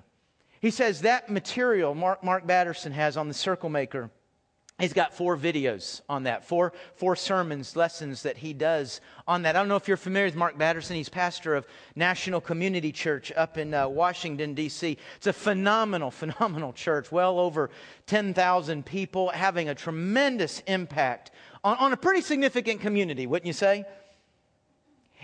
He 0.63 0.71
says, 0.71 1.03
That 1.03 1.29
material 1.29 1.95
Mark, 1.95 2.25
Mark 2.25 2.47
Batterson 2.47 2.93
has 2.93 3.19
on 3.19 3.29
the 3.29 3.35
Circle 3.35 3.69
Maker 3.69 4.11
He's 4.79 4.93
got 4.93 5.13
four 5.13 5.37
videos 5.37 6.03
on 6.09 6.23
that, 6.23 6.45
four, 6.45 6.73
four 6.95 7.17
sermons, 7.17 7.75
lessons 7.75 8.23
that 8.23 8.37
he 8.37 8.53
does 8.53 9.01
on 9.27 9.43
that. 9.43 9.57
I 9.57 9.59
don't 9.59 9.67
know 9.67 9.75
if 9.75 9.89
you're 9.89 9.97
familiar 9.97 10.29
with 10.29 10.37
Mark 10.37 10.57
Batterson. 10.57 10.95
He's 10.95 11.09
pastor 11.09 11.57
of 11.57 11.67
National 11.97 12.41
Community 12.41 12.93
Church 12.93 13.33
up 13.35 13.59
in 13.59 13.75
uh, 13.75 13.89
Washington, 13.89 14.55
D.C. 14.55 14.97
It's 15.17 15.27
a 15.27 15.33
phenomenal, 15.33 16.13
phenomenal 16.13 16.73
church, 16.73 17.11
well 17.11 17.41
over 17.41 17.71
10,000 18.07 18.87
people, 18.87 19.31
having 19.31 19.69
a 19.69 19.75
tremendous 19.75 20.61
impact 20.69 21.33
on, 21.65 21.77
on 21.79 21.93
a 21.93 21.97
pretty 21.97 22.21
significant 22.21 22.81
community, 22.81 23.27
wouldn't 23.27 23.49
you 23.49 23.53
say? 23.53 23.85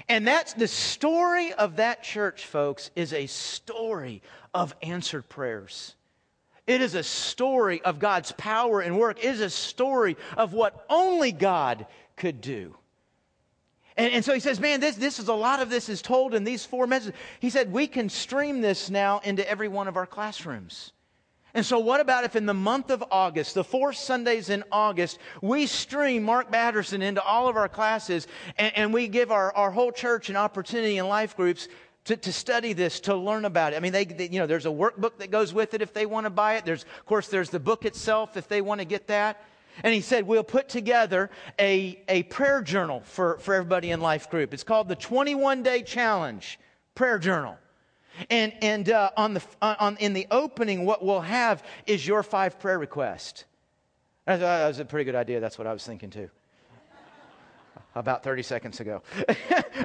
And 0.08 0.26
that's 0.26 0.52
the 0.52 0.68
story 0.68 1.52
of 1.52 1.76
that 1.76 2.02
church, 2.02 2.46
folks, 2.46 2.90
is 2.94 3.12
a 3.12 3.26
story 3.26 4.22
of 4.52 4.74
answered 4.82 5.28
prayers. 5.28 5.94
It 6.66 6.80
is 6.80 6.94
a 6.94 7.02
story 7.02 7.82
of 7.82 7.98
God's 7.98 8.32
power 8.32 8.80
and 8.80 8.98
work. 8.98 9.18
It 9.18 9.26
is 9.26 9.40
a 9.40 9.50
story 9.50 10.16
of 10.36 10.52
what 10.52 10.84
only 10.88 11.32
God 11.32 11.86
could 12.16 12.40
do. 12.40 12.74
And, 13.96 14.12
and, 14.12 14.24
so 14.24 14.34
he 14.34 14.40
says, 14.40 14.58
man, 14.58 14.80
this, 14.80 14.96
this 14.96 15.18
is 15.18 15.28
a 15.28 15.34
lot 15.34 15.60
of 15.60 15.70
this 15.70 15.88
is 15.88 16.02
told 16.02 16.34
in 16.34 16.42
these 16.42 16.64
four 16.64 16.86
messages. 16.86 17.14
He 17.38 17.48
said, 17.48 17.70
we 17.70 17.86
can 17.86 18.08
stream 18.08 18.60
this 18.60 18.90
now 18.90 19.20
into 19.22 19.48
every 19.48 19.68
one 19.68 19.86
of 19.86 19.96
our 19.96 20.06
classrooms. 20.06 20.92
And 21.54 21.64
so, 21.64 21.78
what 21.78 22.00
about 22.00 22.24
if 22.24 22.34
in 22.34 22.46
the 22.46 22.54
month 22.54 22.90
of 22.90 23.04
August, 23.12 23.54
the 23.54 23.62
four 23.62 23.92
Sundays 23.92 24.50
in 24.50 24.64
August, 24.72 25.18
we 25.40 25.66
stream 25.66 26.24
Mark 26.24 26.50
Batterson 26.50 27.00
into 27.00 27.22
all 27.22 27.48
of 27.48 27.56
our 27.56 27.68
classes 27.68 28.26
and, 28.58 28.76
and 28.76 28.92
we 28.92 29.06
give 29.06 29.30
our, 29.30 29.54
our 29.54 29.70
whole 29.70 29.92
church 29.92 30.28
an 30.28 30.36
opportunity 30.36 30.98
in 30.98 31.06
life 31.06 31.36
groups 31.36 31.68
to, 32.06 32.16
to 32.16 32.32
study 32.32 32.72
this, 32.72 32.98
to 33.00 33.14
learn 33.14 33.44
about 33.44 33.72
it. 33.72 33.76
I 33.76 33.80
mean, 33.80 33.92
they, 33.92 34.04
they, 34.04 34.28
you 34.28 34.40
know, 34.40 34.46
there's 34.46 34.66
a 34.66 34.70
workbook 34.70 35.18
that 35.18 35.30
goes 35.30 35.54
with 35.54 35.74
it 35.74 35.80
if 35.80 35.92
they 35.92 36.06
want 36.06 36.26
to 36.26 36.30
buy 36.30 36.56
it. 36.56 36.64
There's, 36.64 36.82
of 36.82 37.06
course, 37.06 37.28
there's 37.28 37.50
the 37.50 37.60
book 37.60 37.84
itself 37.84 38.36
if 38.36 38.48
they 38.48 38.60
want 38.60 38.80
to 38.80 38.84
get 38.84 39.06
that. 39.06 39.42
And 39.82 39.94
he 39.94 40.00
said, 40.00 40.26
we'll 40.26 40.44
put 40.44 40.68
together 40.68 41.30
a, 41.58 42.02
a 42.08 42.24
prayer 42.24 42.62
journal 42.62 43.00
for, 43.00 43.38
for 43.38 43.54
everybody 43.54 43.90
in 43.90 44.00
Life 44.00 44.28
Group. 44.28 44.54
It's 44.54 44.64
called 44.64 44.88
the 44.88 44.96
21 44.96 45.62
Day 45.62 45.82
Challenge 45.82 46.58
Prayer 46.94 47.18
Journal. 47.18 47.56
And, 48.30 48.52
and 48.62 48.88
uh, 48.90 49.10
on 49.16 49.34
the, 49.34 49.42
on, 49.60 49.96
in 49.98 50.12
the 50.12 50.26
opening, 50.30 50.84
what 50.84 51.04
we'll 51.04 51.20
have 51.20 51.64
is 51.86 52.06
your 52.06 52.22
five 52.22 52.58
prayer 52.58 52.78
requests. 52.78 53.44
That 54.26 54.68
was 54.68 54.78
a 54.78 54.84
pretty 54.84 55.04
good 55.04 55.16
idea. 55.16 55.40
That's 55.40 55.58
what 55.58 55.66
I 55.66 55.72
was 55.72 55.84
thinking 55.84 56.10
too 56.10 56.30
about 57.94 58.22
30 58.22 58.42
seconds 58.42 58.80
ago. 58.80 59.02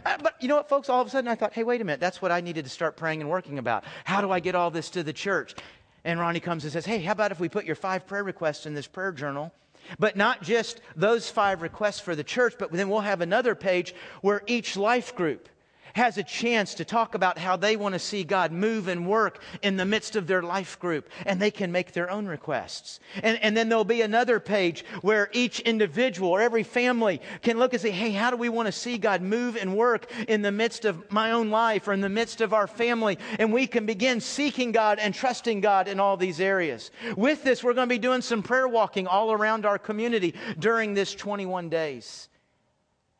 but 0.04 0.36
you 0.40 0.48
know 0.48 0.56
what, 0.56 0.70
folks? 0.70 0.90
All 0.90 1.02
of 1.02 1.08
a 1.08 1.10
sudden 1.10 1.28
I 1.28 1.36
thought, 1.36 1.54
hey, 1.54 1.64
wait 1.64 1.82
a 1.82 1.84
minute. 1.84 2.00
That's 2.00 2.22
what 2.22 2.32
I 2.32 2.42
needed 2.42 2.66
to 2.66 2.70
start 2.70 2.98
praying 2.98 3.22
and 3.22 3.30
working 3.30 3.60
about. 3.60 3.84
How 4.04 4.22
do 4.22 4.32
I 4.32 4.40
get 4.40 4.56
all 4.56 4.72
this 4.72 4.90
to 4.92 5.04
the 5.04 5.14
church? 5.14 5.56
And 6.04 6.20
Ronnie 6.20 6.40
comes 6.40 6.64
and 6.64 6.74
says, 6.74 6.86
hey, 6.86 7.00
how 7.00 7.12
about 7.12 7.32
if 7.32 7.40
we 7.40 7.50
put 7.50 7.66
your 7.66 7.76
five 7.76 8.08
prayer 8.08 8.24
requests 8.24 8.66
in 8.66 8.74
this 8.74 8.88
prayer 8.88 9.12
journal? 9.12 9.54
But 9.98 10.16
not 10.16 10.42
just 10.42 10.82
those 10.96 11.30
five 11.30 11.62
requests 11.62 12.00
for 12.00 12.16
the 12.16 12.24
church, 12.24 12.56
but 12.58 12.72
then 12.72 12.90
we'll 12.90 13.00
have 13.02 13.22
another 13.22 13.56
page 13.56 13.94
where 14.22 14.42
each 14.46 14.78
life 14.78 15.16
group 15.16 15.50
has 15.94 16.18
a 16.18 16.24
chance 16.24 16.76
to 16.76 16.86
talk 16.86 17.16
about 17.16 17.38
how 17.38 17.56
they 17.56 17.76
want 17.76 17.94
to 17.94 18.00
see 18.00 18.24
God 18.24 18.52
move 18.52 18.88
and 18.88 19.08
work 19.08 19.42
in 19.62 19.78
the 19.78 19.86
midst 19.86 20.16
of 20.16 20.28
their 20.28 20.42
life 20.42 20.80
group, 20.80 21.10
and 21.26 21.40
they 21.40 21.52
can 21.52 21.72
make 21.72 21.94
their 21.94 22.10
own 22.10 22.26
requests. 22.26 23.00
And, 23.24 23.40
and 23.42 23.56
then 23.56 23.70
there'll 23.70 23.84
be 23.84 24.02
another 24.02 24.40
page 24.40 24.86
where 25.02 25.30
each 25.34 25.60
individual 25.62 26.30
or 26.30 26.42
every 26.42 26.64
family 26.64 27.22
can 27.42 27.58
look 27.58 27.74
and 27.74 27.82
say, 27.82 27.92
hey, 27.92 28.12
how 28.12 28.32
do 28.32 28.38
we 28.38 28.50
want 28.50 28.68
to 28.68 28.72
see 28.72 28.98
God 28.98 29.22
move 29.22 29.56
and 29.56 29.76
work 29.76 30.12
in 30.28 30.42
the 30.42 30.52
midst 30.52 30.86
of 30.86 31.12
my 31.12 31.32
own 31.32 31.50
life 31.50 31.88
or 31.88 31.94
in 31.94 32.02
the 32.02 32.10
midst 32.10 32.42
of 32.42 32.54
our 32.54 32.68
family? 32.68 33.18
And 33.38 33.54
we 33.54 33.68
can 33.68 33.86
begin 33.86 34.22
seeking 34.22 34.72
God 34.72 35.00
and 35.00 35.14
trusting 35.14 35.62
God 35.62 35.88
in 35.88 36.00
all 36.00 36.18
these 36.18 36.40
areas. 36.40 36.92
With 37.16 37.44
this, 37.44 37.64
we're 37.64 37.74
going 37.74 37.90
to 37.90 37.96
be 37.96 38.00
doing 38.00 38.22
some 38.22 38.44
prayer 38.44 38.68
walking 38.68 39.08
all 39.08 39.32
around 39.32 39.66
our 39.66 39.80
community 39.80 40.36
during 40.58 40.94
this 40.94 41.14
21 41.16 41.70
days. 41.70 42.30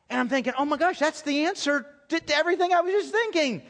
And 0.10 0.20
I'm 0.20 0.30
thinking, 0.30 0.54
oh 0.58 0.66
my 0.66 0.78
gosh, 0.78 1.00
that's 1.00 1.22
the 1.22 1.46
answer 1.46 1.86
to, 2.10 2.36
everything 2.36 2.74
I 2.74 2.82
was 2.82 2.94
just 2.94 3.12
thinking. 3.12 3.62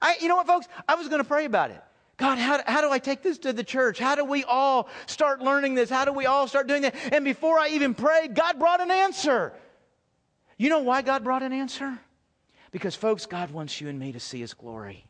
I, 0.00 0.16
you 0.20 0.28
know 0.28 0.36
what, 0.36 0.46
folks? 0.46 0.68
I 0.88 0.94
was 0.94 1.08
going 1.08 1.20
to 1.20 1.28
pray 1.28 1.44
about 1.44 1.70
it. 1.70 1.82
God, 2.16 2.38
how, 2.38 2.62
how 2.66 2.80
do 2.80 2.90
I 2.90 2.98
take 2.98 3.22
this 3.22 3.38
to 3.38 3.52
the 3.52 3.64
church? 3.64 3.98
How 3.98 4.14
do 4.14 4.24
we 4.24 4.42
all 4.44 4.88
start 5.06 5.42
learning 5.42 5.74
this? 5.74 5.90
How 5.90 6.04
do 6.04 6.12
we 6.12 6.24
all 6.24 6.48
start 6.48 6.66
doing 6.66 6.82
that? 6.82 6.94
And 7.12 7.24
before 7.24 7.58
I 7.58 7.68
even 7.68 7.94
prayed, 7.94 8.34
God 8.34 8.58
brought 8.58 8.80
an 8.80 8.90
answer. 8.90 9.52
You 10.56 10.70
know 10.70 10.78
why 10.78 11.02
God 11.02 11.24
brought 11.24 11.42
an 11.42 11.52
answer? 11.52 11.98
Because, 12.70 12.94
folks, 12.94 13.26
God 13.26 13.50
wants 13.50 13.80
you 13.80 13.88
and 13.88 13.98
me 13.98 14.12
to 14.12 14.20
see 14.20 14.40
His 14.40 14.54
glory. 14.54 15.04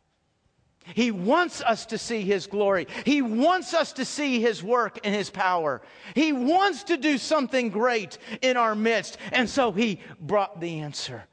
He 0.94 1.10
wants 1.10 1.62
us 1.62 1.86
to 1.86 1.98
see 1.98 2.22
His 2.22 2.46
glory. 2.46 2.86
He 3.04 3.22
wants 3.22 3.74
us 3.74 3.92
to 3.94 4.04
see 4.04 4.40
His 4.40 4.62
work 4.62 4.98
and 5.04 5.14
His 5.14 5.30
power. 5.30 5.82
He 6.14 6.32
wants 6.32 6.84
to 6.84 6.96
do 6.96 7.18
something 7.18 7.70
great 7.70 8.18
in 8.42 8.56
our 8.56 8.74
midst. 8.74 9.18
And 9.32 9.48
so 9.48 9.70
He 9.70 10.00
brought 10.20 10.60
the 10.60 10.80
answer. 10.80 11.24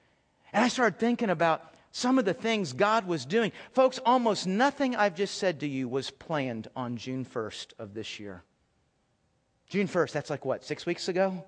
And 0.53 0.63
I 0.63 0.67
started 0.67 0.99
thinking 0.99 1.29
about 1.29 1.73
some 1.91 2.17
of 2.17 2.25
the 2.25 2.33
things 2.33 2.73
God 2.73 3.07
was 3.07 3.25
doing. 3.25 3.51
Folks, 3.71 3.99
almost 4.05 4.47
nothing 4.47 4.95
I've 4.95 5.15
just 5.15 5.37
said 5.37 5.59
to 5.59 5.67
you 5.67 5.87
was 5.87 6.09
planned 6.09 6.67
on 6.75 6.97
June 6.97 7.25
1st 7.25 7.73
of 7.79 7.93
this 7.93 8.19
year. 8.19 8.43
June 9.67 9.87
1st, 9.87 10.11
that's 10.11 10.29
like 10.29 10.45
what, 10.45 10.63
six 10.63 10.85
weeks 10.85 11.07
ago? 11.07 11.43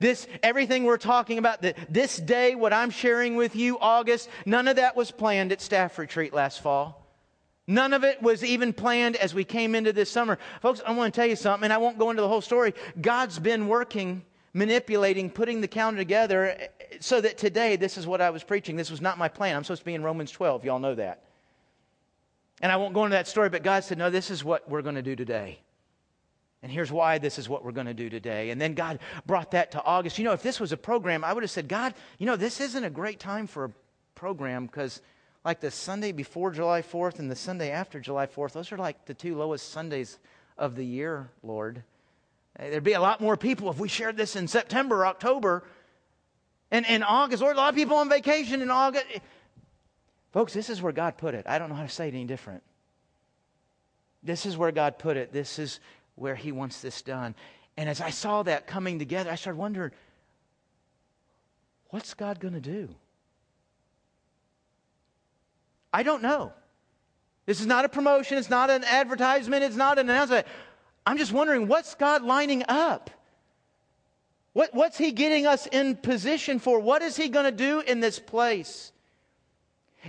This, 0.00 0.26
everything 0.42 0.84
we're 0.84 0.96
talking 0.96 1.38
about, 1.38 1.62
the, 1.62 1.74
this 1.88 2.16
day, 2.16 2.54
what 2.54 2.72
I'm 2.72 2.90
sharing 2.90 3.36
with 3.36 3.54
you, 3.54 3.78
August, 3.78 4.28
none 4.44 4.66
of 4.66 4.76
that 4.76 4.96
was 4.96 5.10
planned 5.10 5.52
at 5.52 5.60
staff 5.60 5.98
retreat 5.98 6.32
last 6.32 6.60
fall. 6.60 7.00
None 7.66 7.92
of 7.92 8.04
it 8.04 8.20
was 8.20 8.44
even 8.44 8.72
planned 8.72 9.16
as 9.16 9.34
we 9.34 9.44
came 9.44 9.74
into 9.74 9.92
this 9.92 10.10
summer. 10.10 10.38
Folks, 10.60 10.82
I 10.86 10.92
want 10.92 11.14
to 11.14 11.18
tell 11.18 11.28
you 11.28 11.36
something, 11.36 11.64
and 11.64 11.72
I 11.72 11.78
won't 11.78 11.98
go 11.98 12.10
into 12.10 12.22
the 12.22 12.28
whole 12.28 12.40
story. 12.40 12.74
God's 13.00 13.38
been 13.38 13.68
working, 13.68 14.24
manipulating, 14.54 15.28
putting 15.28 15.60
the 15.60 15.68
calendar 15.68 16.00
together 16.00 16.56
eh, 16.58 16.68
so 17.00 17.20
that 17.20 17.36
today, 17.36 17.76
this 17.76 17.98
is 17.98 18.06
what 18.06 18.20
I 18.20 18.30
was 18.30 18.42
preaching. 18.42 18.76
This 18.76 18.90
was 18.90 19.02
not 19.02 19.18
my 19.18 19.28
plan. 19.28 19.56
I'm 19.56 19.64
supposed 19.64 19.82
to 19.82 19.86
be 19.86 19.94
in 19.94 20.02
Romans 20.02 20.30
12. 20.30 20.64
Y'all 20.64 20.78
know 20.78 20.94
that. 20.94 21.24
And 22.62 22.72
I 22.72 22.76
won't 22.76 22.94
go 22.94 23.04
into 23.04 23.16
that 23.16 23.28
story, 23.28 23.50
but 23.50 23.62
God 23.62 23.84
said, 23.84 23.98
No, 23.98 24.08
this 24.08 24.30
is 24.30 24.42
what 24.42 24.70
we're 24.70 24.80
going 24.80 24.94
to 24.94 25.02
do 25.02 25.16
today. 25.16 25.58
And 26.62 26.72
here's 26.72 26.90
why 26.90 27.18
this 27.18 27.38
is 27.38 27.46
what 27.46 27.62
we're 27.62 27.72
going 27.72 27.88
to 27.88 27.94
do 27.94 28.08
today. 28.08 28.48
And 28.48 28.58
then 28.58 28.72
God 28.72 29.00
brought 29.26 29.50
that 29.50 29.72
to 29.72 29.84
August. 29.84 30.18
You 30.18 30.24
know, 30.24 30.32
if 30.32 30.42
this 30.42 30.58
was 30.58 30.72
a 30.72 30.78
program, 30.78 31.22
I 31.22 31.34
would 31.34 31.42
have 31.42 31.50
said, 31.50 31.68
God, 31.68 31.92
you 32.18 32.24
know, 32.24 32.36
this 32.36 32.58
isn't 32.58 32.84
a 32.84 32.88
great 32.88 33.20
time 33.20 33.46
for 33.46 33.64
a 33.64 33.70
program 34.14 34.64
because, 34.64 35.02
like 35.44 35.60
the 35.60 35.70
Sunday 35.70 36.12
before 36.12 36.52
July 36.52 36.80
4th 36.80 37.18
and 37.18 37.30
the 37.30 37.36
Sunday 37.36 37.70
after 37.70 38.00
July 38.00 38.26
4th, 38.26 38.52
those 38.52 38.72
are 38.72 38.78
like 38.78 39.04
the 39.04 39.12
two 39.12 39.36
lowest 39.36 39.72
Sundays 39.72 40.18
of 40.56 40.74
the 40.74 40.86
year, 40.86 41.28
Lord. 41.42 41.82
There'd 42.58 42.84
be 42.84 42.92
a 42.92 43.00
lot 43.00 43.20
more 43.20 43.36
people 43.36 43.70
if 43.70 43.78
we 43.78 43.88
shared 43.88 44.16
this 44.16 44.36
in 44.36 44.46
September 44.46 45.02
or 45.02 45.06
October. 45.06 45.64
And 46.70 46.86
in 46.86 47.02
August, 47.02 47.42
Lord, 47.42 47.56
a 47.56 47.58
lot 47.58 47.68
of 47.68 47.74
people 47.74 47.96
on 47.96 48.08
vacation 48.08 48.62
in 48.62 48.70
August. 48.70 49.06
Folks, 50.32 50.52
this 50.52 50.70
is 50.70 50.80
where 50.80 50.92
God 50.92 51.16
put 51.16 51.34
it. 51.34 51.46
I 51.46 51.58
don't 51.58 51.68
know 51.68 51.74
how 51.74 51.82
to 51.82 51.88
say 51.88 52.08
it 52.08 52.14
any 52.14 52.24
different. 52.24 52.62
This 54.22 54.46
is 54.46 54.56
where 54.56 54.72
God 54.72 54.98
put 54.98 55.16
it. 55.16 55.32
This 55.32 55.58
is 55.58 55.80
where 56.14 56.34
He 56.34 56.52
wants 56.52 56.80
this 56.80 57.02
done. 57.02 57.34
And 57.76 57.88
as 57.88 58.00
I 58.00 58.10
saw 58.10 58.42
that 58.44 58.66
coming 58.66 58.98
together, 58.98 59.30
I 59.30 59.34
started 59.34 59.58
wondering 59.58 59.90
what's 61.90 62.14
God 62.14 62.40
going 62.40 62.54
to 62.54 62.60
do? 62.60 62.88
I 65.92 66.02
don't 66.02 66.22
know. 66.22 66.52
This 67.46 67.60
is 67.60 67.66
not 67.66 67.84
a 67.84 67.88
promotion, 67.88 68.38
it's 68.38 68.50
not 68.50 68.70
an 68.70 68.84
advertisement, 68.84 69.62
it's 69.62 69.76
not 69.76 69.98
an 69.98 70.08
announcement. 70.08 70.46
I'm 71.06 71.18
just 71.18 71.32
wondering 71.32 71.68
what's 71.68 71.94
God 71.94 72.22
lining 72.22 72.64
up? 72.68 73.10
What, 74.52 74.72
what's 74.72 74.96
He 74.96 75.12
getting 75.12 75.46
us 75.46 75.66
in 75.66 75.96
position 75.96 76.58
for? 76.58 76.78
What 76.78 77.02
is 77.02 77.16
He 77.16 77.28
going 77.28 77.44
to 77.44 77.52
do 77.52 77.80
in 77.80 78.00
this 78.00 78.18
place? 78.18 78.92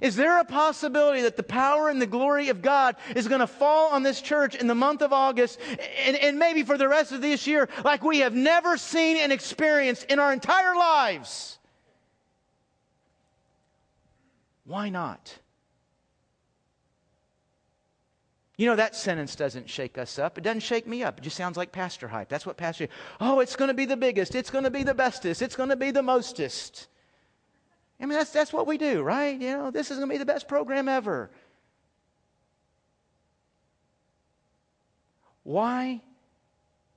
Is 0.01 0.15
there 0.15 0.39
a 0.39 0.45
possibility 0.45 1.21
that 1.21 1.37
the 1.37 1.43
power 1.43 1.89
and 1.89 2.01
the 2.01 2.05
glory 2.05 2.49
of 2.49 2.61
God 2.61 2.95
is 3.15 3.27
going 3.27 3.39
to 3.39 3.47
fall 3.47 3.91
on 3.91 4.03
this 4.03 4.21
church 4.21 4.55
in 4.55 4.67
the 4.67 4.75
month 4.75 5.01
of 5.01 5.13
August 5.13 5.57
and, 6.05 6.17
and, 6.17 6.37
maybe 6.37 6.63
for 6.63 6.77
the 6.77 6.87
rest 6.87 7.13
of 7.13 7.21
this 7.21 7.47
year 7.47 7.69
like 7.85 8.03
we 8.03 8.19
have 8.19 8.35
never 8.35 8.75
seen 8.75 9.15
and 9.17 9.31
experienced 9.31 10.05
in 10.05 10.19
our 10.19 10.33
entire 10.33 10.75
lives? 10.75 11.59
Why 14.65 14.89
not? 14.89 15.37
You 18.57 18.67
know, 18.67 18.75
that 18.77 18.95
sentence 18.95 19.35
doesn't 19.35 19.69
shake 19.69 19.97
us 19.97 20.17
up. 20.17 20.37
It 20.37 20.41
doesn't 20.41 20.61
shake 20.61 20.87
me 20.87 21.03
up. 21.03 21.17
It 21.17 21.23
just 21.23 21.35
sounds 21.35 21.57
like 21.57 21.73
pastor 21.73 22.07
hype. 22.07 22.29
That's 22.29 22.45
what 22.45 22.55
pastor, 22.55 22.87
oh, 23.19 23.41
it's 23.41 23.55
going 23.55 23.67
to 23.67 23.73
be 23.73 23.85
the 23.85 23.97
biggest. 23.97 24.33
It's 24.33 24.49
going 24.49 24.63
to 24.63 24.71
be 24.71 24.83
the 24.83 24.93
bestest. 24.93 25.41
It's 25.41 25.57
going 25.57 25.69
to 25.69 25.75
be 25.75 25.91
the 25.91 26.01
mostest. 26.01 26.87
I 27.99 28.05
mean, 28.05 28.17
that's, 28.17 28.31
that's 28.31 28.53
what 28.53 28.65
we 28.65 28.77
do, 28.77 29.01
right? 29.01 29.39
You 29.39 29.51
know, 29.51 29.71
this 29.71 29.91
is 29.91 29.97
going 29.97 30.09
to 30.09 30.13
be 30.13 30.17
the 30.17 30.25
best 30.25 30.47
program 30.47 30.87
ever. 30.87 31.31
Why 35.43 36.01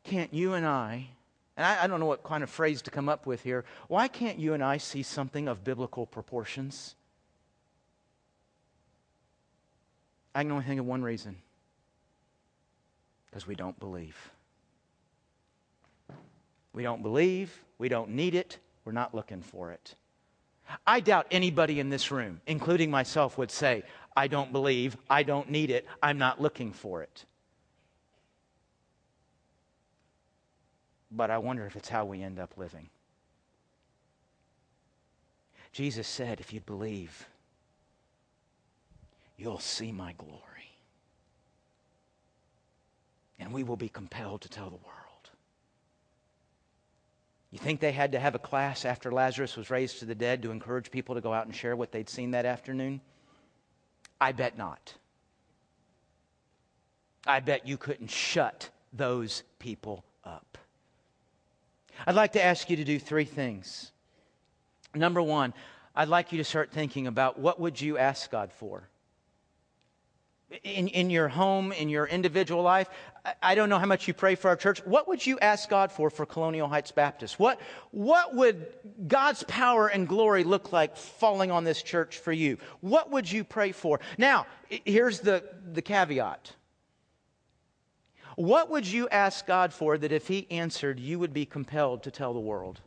can't 0.05 0.33
you 0.33 0.55
and 0.55 0.65
I, 0.65 1.09
and 1.57 1.67
I, 1.67 1.85
I, 1.85 1.87
don't 1.87 2.01
know 2.01 2.07
what 2.07 2.23
kind 2.23 2.43
of 2.43 2.49
phrase 2.49 2.83
to 2.83 2.91
come 2.91 3.09
up 3.09 3.27
with 3.27 3.43
here, 3.43 3.65
why 3.89 4.09
can't 4.09 4.39
you 4.39 4.55
and 4.55 4.63
I 4.63 4.79
see 4.79 5.03
something 5.03 5.49
of 5.49 5.65
biblical 5.65 6.07
proportions? 6.07 6.95
I 10.35 10.43
can 10.43 10.53
only 10.53 10.65
think 10.65 10.81
of 10.81 10.87
one 10.87 11.03
reason 11.03 11.37
because 13.31 13.47
we 13.47 13.55
don't 13.55 13.79
believe. 13.79 14.17
We 16.73 16.83
don't 16.83 17.03
believe, 17.03 17.63
we 17.79 17.89
don't 17.89 18.11
need 18.11 18.35
it, 18.35 18.59
we're 18.85 18.93
not 18.93 19.15
looking 19.15 19.43
for 19.43 19.73
it. 19.73 19.95
I 20.87 21.01
doubt 21.01 21.27
anybody 21.31 21.81
in 21.81 21.89
this 21.89 22.11
room, 22.11 22.41
including 22.47 22.91
myself, 22.91 23.39
would 23.39 23.51
say, 23.51 23.83
I 24.17 24.29
don't 24.29 24.53
believe, 24.53 24.97
I 25.09 25.23
don't 25.23 25.51
need 25.51 25.71
it, 25.71 25.87
I'm 26.03 26.19
not 26.19 26.41
looking 26.41 26.73
for 26.73 27.03
it. 27.03 27.25
But 31.11 31.31
I 31.31 31.39
wonder 31.39 31.67
if 31.67 31.75
it's 31.77 31.89
how 31.89 32.05
we 32.05 32.23
end 32.23 32.39
up 32.39 32.53
living. 32.57 32.91
Jesus 35.73 36.07
said, 36.07 36.41
If 36.41 36.53
you 36.53 36.61
believe, 36.61 37.27
you'll 39.37 39.59
see 39.59 39.93
my 39.93 40.13
glory. 40.19 40.48
And 43.39 43.53
we 43.53 43.63
will 43.63 43.77
be 43.77 43.89
compelled 43.89 44.43
to 44.43 44.49
tell 44.49 44.71
the 44.71 44.77
world. 44.77 44.99
You 47.51 47.59
think 47.59 47.81
they 47.81 47.93
had 47.93 48.13
to 48.13 48.21
have 48.21 48.35
a 48.35 48.39
class 48.39 48.85
after 48.85 49.11
Lazarus 49.11 49.57
was 49.57 49.71
raised 49.71 50.01
to 50.01 50.05
the 50.05 50.15
dead 50.15 50.43
to 50.43 50.51
encourage 50.51 50.91
people 50.91 51.15
to 51.15 51.21
go 51.21 51.33
out 51.33 51.47
and 51.47 51.55
share 51.55 51.77
what 51.77 51.93
they'd 51.93 52.09
seen 52.09 52.33
that 52.33 52.45
afternoon? 52.45 53.01
I 54.21 54.33
bet 54.33 54.59
not. 54.59 54.95
I 57.27 57.41
bet 57.41 57.67
you 57.67 57.77
couldn't 57.77 58.11
shut 58.11 58.71
those 58.93 59.43
people 59.59 60.05
up. 60.25 60.59
I'd 62.07 62.15
like 62.15 62.33
to 62.33 62.43
ask 62.43 62.69
you 62.71 62.77
to 62.77 62.85
do 62.85 62.99
three 62.99 63.25
things. 63.25 63.93
Number 64.95 65.23
one, 65.23 65.55
I'd 65.95 66.09
like 66.09 66.33
you 66.33 66.39
to 66.39 66.45
start 66.45 66.71
thinking 66.71 67.07
about 67.07 67.39
what 67.39 67.59
would 67.61 67.81
you 67.81 67.99
ask 67.99 68.31
God 68.31 68.53
for? 68.53 68.89
In, 70.65 70.89
in 70.89 71.11
your 71.11 71.29
home, 71.29 71.73
in 71.73 71.89
your 71.89 72.07
individual 72.07 72.63
life. 72.63 72.89
I 73.43 73.55
don't 73.55 73.69
know 73.69 73.79
how 73.79 73.87
much 73.87 74.09
you 74.09 74.15
pray 74.15 74.35
for 74.35 74.49
our 74.49 74.57
church. 74.57 74.85
What 74.87 75.09
would 75.09 75.27
you 75.27 75.39
ask 75.41 75.69
God 75.69 75.93
for 75.93 76.09
for 76.09 76.25
Colonial 76.25 76.69
Heights 76.69 76.93
Baptist? 76.93 77.39
What, 77.39 77.61
what 77.91 78.35
would 78.35 78.67
God's 79.07 79.43
power 79.45 79.89
and 79.89 80.09
glory 80.09 80.45
look 80.45 80.73
like 80.73 80.97
falling 80.97 81.51
on 81.51 81.65
this 81.65 81.83
church 81.83 82.19
for 82.19 82.33
you? 82.33 82.57
What 82.81 83.11
would 83.11 83.31
you 83.31 83.45
pray 83.45 83.73
for? 83.73 84.01
Now, 84.17 84.47
here's 84.69 85.21
the, 85.21 85.45
the 85.73 85.83
caveat. 85.83 86.53
What 88.37 88.71
would 88.71 88.87
you 88.87 89.09
ask 89.09 89.47
God 89.47 89.73
for 89.73 89.99
that 89.99 90.13
if 90.13 90.29
He 90.29 90.47
answered, 90.51 90.99
you 91.01 91.19
would 91.19 91.35
be 91.35 91.45
compelled 91.45 92.05
to 92.05 92.11
tell 92.11 92.33
the 92.33 92.41
world? 92.41 92.81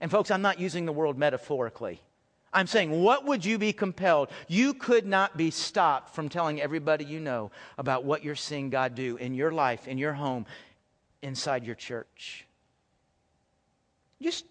And, 0.00 0.10
folks, 0.10 0.30
I'm 0.30 0.42
not 0.42 0.60
using 0.60 0.84
the 0.84 0.92
world 0.92 1.18
metaphorically. 1.18 2.00
I'm 2.52 2.66
saying, 2.66 3.02
what 3.02 3.24
would 3.24 3.44
you 3.44 3.58
be 3.58 3.72
compelled? 3.72 4.28
You 4.46 4.74
could 4.74 5.06
not 5.06 5.36
be 5.36 5.50
stopped 5.50 6.14
from 6.14 6.28
telling 6.28 6.60
everybody 6.60 7.04
you 7.04 7.18
know 7.18 7.50
about 7.78 8.04
what 8.04 8.22
you're 8.22 8.34
seeing 8.34 8.68
God 8.68 8.94
do 8.94 9.16
in 9.16 9.34
your 9.34 9.52
life, 9.52 9.88
in 9.88 9.96
your 9.96 10.12
home, 10.12 10.44
inside 11.22 11.64
your 11.64 11.74
church. 11.74 12.46
Just 14.20 14.44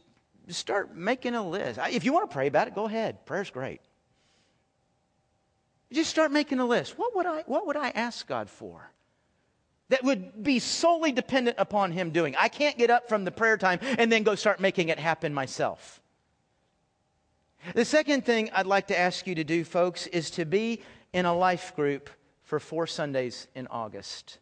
start 0.50 0.96
making 0.96 1.36
a 1.36 1.48
list. 1.48 1.80
If 1.92 2.04
you 2.04 2.12
want 2.12 2.30
to 2.30 2.34
pray 2.34 2.48
about 2.48 2.68
it, 2.68 2.76
go 2.76 2.86
ahead. 2.86 3.26
Prayer's 3.26 3.52
great. 3.52 3.82
Just 5.92 6.10
start 6.10 6.32
making 6.32 6.60
a 6.60 6.66
list. 6.66 6.98
What 6.98 7.16
would 7.16 7.26
I, 7.26 7.44
what 7.46 7.68
would 7.68 7.78
I 7.78 7.90
ask 7.90 8.26
God 8.28 8.50
for? 8.50 8.90
That 9.90 10.04
would 10.06 10.42
be 10.42 10.60
solely 10.60 11.12
dependent 11.12 11.58
upon 11.60 11.92
Him 11.92 12.12
doing. 12.12 12.34
I 12.40 12.48
can't 12.48 12.78
get 12.78 12.90
up 12.90 13.10
from 13.10 13.26
the 13.26 13.32
prayer 13.32 13.58
time 13.58 13.80
and 13.82 14.10
then 14.10 14.24
go 14.24 14.36
start 14.36 14.60
making 14.60 14.88
it 14.88 14.98
happen 14.98 15.34
myself. 15.34 16.02
The 17.76 17.86
second 17.86 18.26
thing 18.26 18.50
I'd 18.54 18.66
like 18.66 18.88
to 18.88 18.98
ask 18.98 19.28
you 19.28 19.36
to 19.36 19.44
do, 19.44 19.64
folks, 19.64 20.08
is 20.08 20.32
to 20.32 20.46
be 20.46 20.82
in 21.14 21.26
a 21.26 21.36
life 21.36 21.76
group 21.76 22.10
for 22.44 22.60
four 22.60 22.88
Sundays 22.88 23.48
in 23.56 23.68
August. 23.68 24.40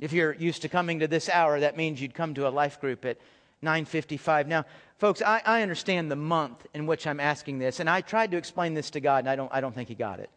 If 0.00 0.12
you're 0.12 0.34
used 0.34 0.62
to 0.62 0.68
coming 0.68 1.00
to 1.00 1.08
this 1.08 1.28
hour, 1.28 1.60
that 1.60 1.76
means 1.76 2.00
you'd 2.00 2.14
come 2.14 2.34
to 2.34 2.48
a 2.48 2.50
life 2.50 2.80
group 2.80 3.04
at 3.04 3.18
9:55. 3.62 4.46
Now, 4.46 4.64
folks, 4.96 5.20
I, 5.20 5.42
I 5.44 5.62
understand 5.62 6.10
the 6.10 6.16
month 6.16 6.66
in 6.72 6.86
which 6.86 7.06
I'm 7.06 7.20
asking 7.20 7.58
this, 7.58 7.80
and 7.80 7.90
I 7.90 8.00
tried 8.00 8.30
to 8.30 8.36
explain 8.36 8.74
this 8.74 8.90
to 8.90 9.00
God, 9.00 9.20
and 9.20 9.28
I 9.28 9.36
don't, 9.36 9.52
I 9.52 9.60
don't 9.60 9.74
think 9.74 9.88
He 9.88 9.94
got 9.94 10.20
it. 10.20 10.30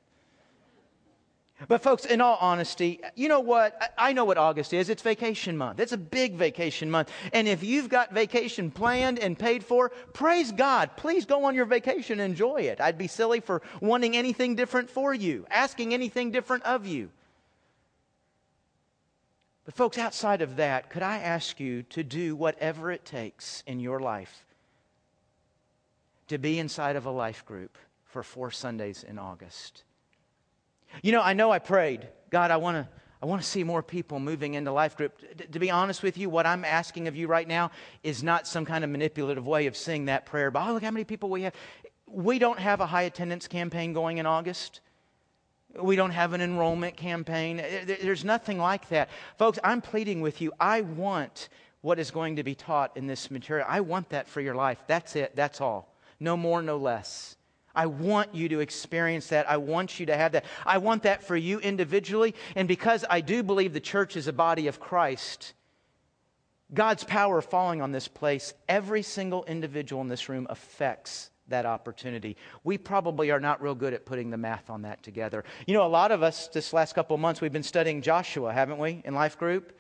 But, 1.68 1.84
folks, 1.84 2.06
in 2.06 2.22
all 2.22 2.38
honesty, 2.42 3.02
you 3.16 3.28
know 3.28 3.40
what? 3.40 3.94
I 3.98 4.14
know 4.14 4.26
what 4.26 4.38
August 4.38 4.74
is. 4.74 4.90
It's 4.90 5.02
vacation 5.02 5.58
month. 5.58 5.80
It's 5.80 5.92
a 5.92 5.98
big 5.98 6.36
vacation 6.36 6.90
month. 6.90 7.12
And 7.34 7.48
if 7.48 7.64
you've 7.64 7.90
got 7.90 8.14
vacation 8.14 8.72
planned 8.72 9.20
and 9.20 9.38
paid 9.38 9.64
for, 9.64 9.90
praise 10.14 10.52
God. 10.52 10.92
Please 10.98 11.26
go 11.26 11.46
on 11.46 11.56
your 11.56 11.66
vacation 11.66 12.20
and 12.20 12.32
enjoy 12.32 12.62
it. 12.62 12.82
I'd 12.82 12.98
be 12.98 13.08
silly 13.08 13.40
for 13.40 13.62
wanting 13.80 14.16
anything 14.16 14.56
different 14.56 14.90
for 14.90 15.14
you, 15.14 15.46
asking 15.52 15.94
anything 15.94 16.32
different 16.32 16.64
of 16.64 16.88
you. 16.88 17.10
But, 19.66 19.76
folks, 19.76 19.98
outside 20.00 20.42
of 20.42 20.56
that, 20.56 20.90
could 20.90 21.04
I 21.04 21.18
ask 21.18 21.60
you 21.60 21.84
to 21.84 22.04
do 22.04 22.36
whatever 22.36 22.92
it 22.92 23.06
takes 23.06 23.64
in 23.68 23.80
your 23.80 24.00
life 24.00 24.46
to 26.28 26.40
be 26.40 26.58
inside 26.58 26.96
of 26.96 27.06
a 27.06 27.12
life 27.12 27.46
group 27.46 27.78
for 28.06 28.24
four 28.24 28.50
Sundays 28.50 29.04
in 29.04 29.20
August? 29.20 29.84
You 31.02 31.12
know, 31.12 31.22
I 31.22 31.34
know 31.34 31.52
I 31.52 31.60
prayed, 31.60 32.08
God, 32.30 32.52
I 32.52 32.58
want 32.58 32.78
to. 32.78 33.02
I 33.24 33.28
want 33.28 33.40
to 33.40 33.48
see 33.48 33.64
more 33.64 33.84
people 33.84 34.20
moving 34.20 34.56
into 34.56 34.72
life 34.72 34.98
group. 34.98 35.14
D- 35.38 35.46
to 35.52 35.60
be 35.60 35.70
honest 35.70 36.02
with 36.02 36.18
you, 36.18 36.28
what 36.28 36.48
I'm 36.48 36.66
asking 36.66 37.08
of 37.08 37.16
you 37.16 37.28
right 37.28 37.48
now 37.48 37.70
is 38.02 38.24
not 38.24 38.48
some 38.48 38.66
kind 38.66 38.84
of 38.84 38.90
manipulative 38.90 39.46
way 39.46 39.68
of 39.68 39.78
saying 39.78 40.06
that 40.06 40.26
prayer, 40.26 40.50
but 40.50 40.68
oh, 40.68 40.74
look 40.74 40.82
how 40.82 40.90
many 40.90 41.04
people 41.04 41.30
we 41.30 41.44
have. 41.44 41.54
We 42.08 42.40
don't 42.40 42.58
have 42.58 42.82
a 42.82 42.88
high 42.88 43.04
attendance 43.04 43.48
campaign 43.48 43.94
going 43.94 44.18
in 44.18 44.26
August. 44.26 44.82
We 45.80 45.96
don't 45.96 46.12
have 46.12 46.34
an 46.34 46.42
enrollment 46.42 46.98
campaign. 46.98 47.58
There's 47.86 48.26
nothing 48.26 48.58
like 48.58 48.90
that. 48.90 49.10
Folks, 49.38 49.60
I'm 49.64 49.82
pleading 49.82 50.22
with 50.22 50.42
you. 50.42 50.52
I 50.60 50.82
want 50.82 51.50
what 51.82 52.00
is 52.00 52.12
going 52.12 52.38
to 52.38 52.44
be 52.44 52.56
taught 52.56 52.98
in 52.98 53.08
this 53.08 53.32
material. 53.32 53.66
I 53.70 53.82
want 53.82 54.10
that 54.10 54.28
for 54.28 54.42
your 54.42 54.56
life. 54.56 54.80
That's 54.88 55.16
it. 55.16 55.36
That's 55.36 55.62
all. 55.62 55.94
No 56.20 56.36
more, 56.36 56.62
no 56.62 56.78
less. 56.78 57.38
I 57.76 57.86
want 57.86 58.36
you 58.36 58.50
to 58.50 58.60
experience 58.60 59.28
that. 59.28 59.50
I 59.50 59.58
want 59.58 60.00
you 60.00 60.06
to 60.08 60.18
have 60.18 60.34
that. 60.34 60.46
I 60.66 60.78
want 60.78 61.04
that 61.04 61.24
for 61.24 61.36
you 61.36 61.60
individually. 61.60 62.36
And 62.56 62.68
because 62.68 63.06
I 63.10 63.22
do 63.22 63.44
believe 63.44 63.74
the 63.74 63.80
church 63.80 64.16
is 64.16 64.28
a 64.28 64.34
body 64.34 64.68
of 64.68 64.80
Christ, 64.80 65.54
God's 66.74 67.04
power 67.04 67.42
falling 67.42 67.82
on 67.82 67.92
this 67.92 68.08
place, 68.08 68.54
every 68.70 69.04
single 69.04 69.44
individual 69.46 70.02
in 70.02 70.08
this 70.08 70.30
room 70.30 70.48
affects 70.50 71.30
that 71.48 71.66
opportunity. 71.66 72.38
We 72.64 72.78
probably 72.78 73.30
are 73.32 73.40
not 73.40 73.62
real 73.62 73.76
good 73.76 73.94
at 73.94 74.06
putting 74.06 74.30
the 74.30 74.38
math 74.38 74.70
on 74.70 74.84
that 74.84 75.04
together. 75.04 75.44
You 75.68 75.74
know, 75.74 75.86
a 75.86 75.88
lot 75.88 76.12
of 76.12 76.24
us, 76.24 76.48
this 76.48 76.74
last 76.74 76.94
couple 76.94 77.14
of 77.14 77.20
months, 77.20 77.42
we've 77.42 77.52
been 77.52 77.64
studying 77.64 78.02
Joshua, 78.02 78.54
haven't 78.54 78.78
we, 78.78 79.02
in 79.06 79.14
life 79.14 79.38
group? 79.38 79.78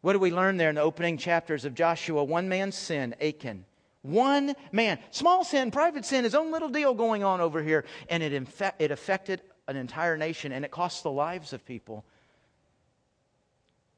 What 0.00 0.14
do 0.14 0.18
we 0.18 0.32
learn 0.32 0.56
there 0.56 0.68
in 0.68 0.74
the 0.74 0.82
opening 0.82 1.16
chapters 1.16 1.64
of 1.64 1.74
Joshua? 1.74 2.24
One 2.24 2.48
man's 2.48 2.76
sin, 2.76 3.14
Achan. 3.20 3.64
One 4.02 4.54
man. 4.72 4.98
Small 5.10 5.44
sin, 5.44 5.70
private 5.70 6.04
sin, 6.04 6.24
his 6.24 6.34
own 6.34 6.50
little 6.50 6.68
deal 6.68 6.94
going 6.94 7.22
on 7.22 7.40
over 7.40 7.62
here. 7.62 7.84
And 8.08 8.22
it, 8.22 8.32
infe- 8.32 8.72
it 8.78 8.90
affected 8.90 9.42
an 9.68 9.76
entire 9.76 10.16
nation 10.16 10.52
and 10.52 10.64
it 10.64 10.70
cost 10.70 11.02
the 11.02 11.10
lives 11.10 11.52
of 11.52 11.64
people. 11.64 12.04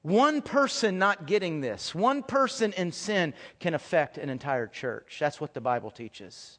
One 0.02 0.42
person 0.42 0.98
not 0.98 1.26
getting 1.26 1.60
this, 1.60 1.94
one 1.94 2.24
person 2.24 2.72
in 2.72 2.90
sin 2.90 3.34
can 3.60 3.72
affect 3.72 4.18
an 4.18 4.30
entire 4.30 4.66
church. 4.66 5.18
That's 5.20 5.40
what 5.40 5.54
the 5.54 5.60
Bible 5.60 5.92
teaches. 5.92 6.58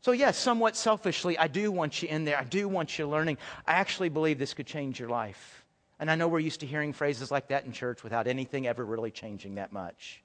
So, 0.00 0.12
yes, 0.12 0.36
somewhat 0.36 0.74
selfishly, 0.74 1.38
I 1.38 1.46
do 1.46 1.70
want 1.70 2.02
you 2.02 2.08
in 2.08 2.24
there. 2.24 2.36
I 2.38 2.44
do 2.44 2.66
want 2.68 2.98
you 2.98 3.06
learning. 3.06 3.36
I 3.66 3.74
actually 3.74 4.08
believe 4.08 4.38
this 4.38 4.54
could 4.54 4.66
change 4.66 4.98
your 4.98 5.10
life. 5.10 5.64
And 6.00 6.10
I 6.10 6.16
know 6.16 6.26
we're 6.26 6.40
used 6.40 6.60
to 6.60 6.66
hearing 6.66 6.92
phrases 6.92 7.30
like 7.30 7.48
that 7.48 7.66
in 7.66 7.72
church 7.72 8.02
without 8.02 8.26
anything 8.26 8.66
ever 8.66 8.84
really 8.84 9.12
changing 9.12 9.56
that 9.56 9.72
much. 9.72 10.21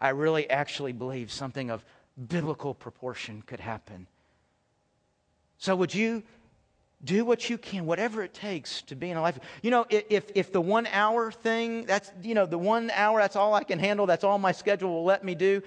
I 0.00 0.10
really 0.10 0.48
actually 0.50 0.92
believe 0.92 1.32
something 1.32 1.70
of 1.70 1.84
biblical 2.28 2.74
proportion 2.74 3.42
could 3.46 3.60
happen. 3.60 4.06
So, 5.58 5.74
would 5.76 5.94
you 5.94 6.22
do 7.04 7.24
what 7.24 7.48
you 7.48 7.58
can, 7.58 7.86
whatever 7.86 8.22
it 8.22 8.34
takes 8.34 8.82
to 8.82 8.94
be 8.94 9.10
in 9.10 9.16
a 9.16 9.22
life? 9.22 9.38
You 9.62 9.70
know, 9.70 9.86
if, 9.88 10.30
if 10.34 10.52
the 10.52 10.60
one 10.60 10.86
hour 10.88 11.30
thing, 11.30 11.84
that's, 11.84 12.10
you 12.22 12.34
know, 12.34 12.46
the 12.46 12.58
one 12.58 12.90
hour, 12.90 13.20
that's 13.20 13.36
all 13.36 13.54
I 13.54 13.64
can 13.64 13.78
handle, 13.78 14.06
that's 14.06 14.24
all 14.24 14.38
my 14.38 14.52
schedule 14.52 14.92
will 14.92 15.04
let 15.04 15.24
me 15.24 15.34
do, 15.34 15.62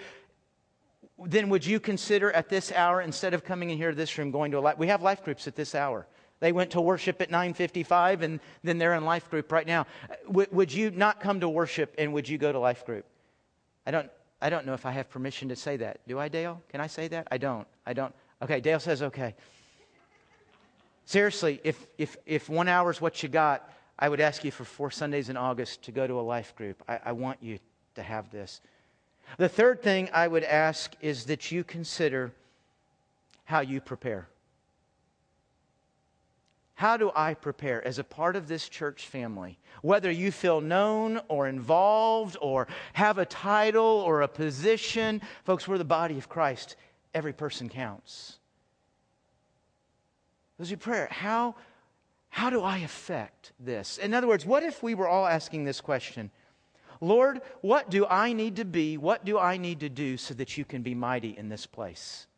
then 1.26 1.50
would 1.50 1.66
you 1.66 1.80
consider 1.80 2.32
at 2.32 2.50
this 2.50 2.72
hour, 2.72 3.02
instead 3.02 3.34
of 3.34 3.44
coming 3.44 3.70
in 3.70 3.78
here 3.78 3.90
to 3.90 3.96
this 3.96 4.18
room, 4.18 4.32
going 4.32 4.52
to 4.52 4.60
a 4.60 4.62
life? 4.62 4.78
We 4.78 4.88
have 4.88 5.02
life 5.02 5.24
groups 5.24 5.48
at 5.48 5.56
this 5.56 5.76
hour. 5.76 6.08
They 6.40 6.52
went 6.52 6.72
to 6.72 6.82
worship 6.82 7.22
at 7.22 7.30
9:55, 7.30 8.22
and 8.22 8.40
then 8.64 8.78
they're 8.78 8.94
in 8.94 9.04
life 9.04 9.30
group 9.30 9.52
right 9.52 9.68
now. 9.68 9.86
Uh, 10.10 10.16
w- 10.28 10.48
would 10.52 10.72
you 10.72 10.92
not 10.92 11.20
come 11.20 11.42
to 11.42 11.50
worship, 11.50 11.94
and 11.98 12.14
would 12.14 12.30
you 12.30 12.38
go 12.38 12.52
to 12.52 12.60
life 12.60 12.86
group? 12.86 13.06
I 13.86 13.92
don't. 13.92 14.10
I 14.42 14.50
don't 14.50 14.66
know 14.66 14.74
if 14.74 14.86
I 14.86 14.92
have 14.92 15.10
permission 15.10 15.50
to 15.50 15.56
say 15.56 15.78
that. 15.78 16.00
Do 16.08 16.20
I, 16.20 16.30
Dale? 16.30 16.62
Can 16.70 16.82
I 16.82 16.88
say 16.88 17.08
that? 17.10 17.28
I 17.32 17.38
don't. 17.38 17.68
I 17.86 17.94
don't. 17.94 18.14
Okay, 18.42 18.62
Dale 18.62 18.80
says 18.80 19.02
okay. 19.04 19.36
Seriously, 21.06 21.60
if, 21.64 21.88
if, 21.98 22.18
if 22.26 22.50
one 22.50 22.68
hour 22.68 22.92
is 22.92 23.02
what 23.02 23.22
you 23.22 23.30
got, 23.30 23.70
I 23.98 24.08
would 24.08 24.22
ask 24.22 24.44
you 24.44 24.52
for 24.52 24.64
four 24.64 24.92
Sundays 24.92 25.30
in 25.30 25.36
August 25.36 25.82
to 25.84 25.92
go 25.92 26.08
to 26.08 26.20
a 26.20 26.22
life 26.22 26.56
group. 26.56 26.82
I, 26.88 27.00
I 27.06 27.12
want 27.12 27.40
you 27.42 27.60
to 27.96 28.04
have 28.04 28.32
this. 28.32 28.62
The 29.38 29.50
third 29.50 29.82
thing 29.82 30.10
I 30.14 30.28
would 30.28 30.44
ask 30.44 30.94
is 31.02 31.26
that 31.26 31.52
you 31.52 31.64
consider 31.64 32.32
how 33.46 33.60
you 33.60 33.82
prepare. 33.82 34.28
How 36.80 36.96
do 36.96 37.12
I 37.14 37.34
prepare 37.34 37.86
as 37.86 38.00
a 38.00 38.06
part 38.06 38.38
of 38.38 38.48
this 38.48 38.70
church 38.70 39.06
family? 39.06 39.60
Whether 39.82 40.10
you 40.10 40.32
feel 40.32 40.62
known 40.62 41.20
or 41.28 41.46
involved 41.46 42.38
or 42.40 42.70
have 42.94 43.18
a 43.18 43.26
title 43.26 43.84
or 43.84 44.22
a 44.22 44.30
position, 44.30 45.22
folks, 45.44 45.68
we're 45.68 45.78
the 45.78 45.84
body 45.84 46.18
of 46.18 46.30
Christ. 46.30 46.78
Every 47.14 47.34
person 47.34 47.68
counts. 47.68 48.40
As 50.58 50.72
you 50.72 50.78
prayer, 50.78 51.10
how, 51.12 51.56
how 52.30 52.50
do 52.50 52.62
I 52.62 52.78
affect 52.78 53.52
this? 53.60 53.98
In 53.98 54.14
other 54.14 54.30
words, 54.30 54.46
what 54.46 54.64
if 54.64 54.82
we 54.82 54.96
were 54.96 55.10
all 55.10 55.26
asking 55.26 55.66
this 55.66 55.82
question? 55.82 56.32
Lord, 57.02 57.42
what 57.60 57.90
do 57.90 58.06
I 58.06 58.32
need 58.32 58.56
to 58.56 58.64
be? 58.64 58.96
What 58.96 59.26
do 59.26 59.38
I 59.38 59.58
need 59.58 59.82
to 59.82 59.90
do 59.90 60.16
so 60.16 60.34
that 60.36 60.58
you 60.58 60.64
can 60.64 60.82
be 60.82 60.96
mighty 60.96 61.38
in 61.38 61.50
this 61.50 61.66
place? 61.66 62.29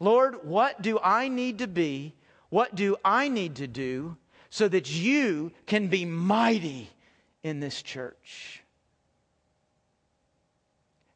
Lord, 0.00 0.44
what 0.44 0.80
do 0.80 0.98
I 1.02 1.28
need 1.28 1.58
to 1.58 1.68
be? 1.68 2.14
What 2.48 2.74
do 2.74 2.96
I 3.04 3.28
need 3.28 3.56
to 3.56 3.66
do 3.66 4.16
so 4.48 4.66
that 4.66 4.90
you 4.90 5.52
can 5.66 5.86
be 5.86 6.04
mighty 6.04 6.90
in 7.44 7.60
this 7.60 7.80
church? 7.82 8.62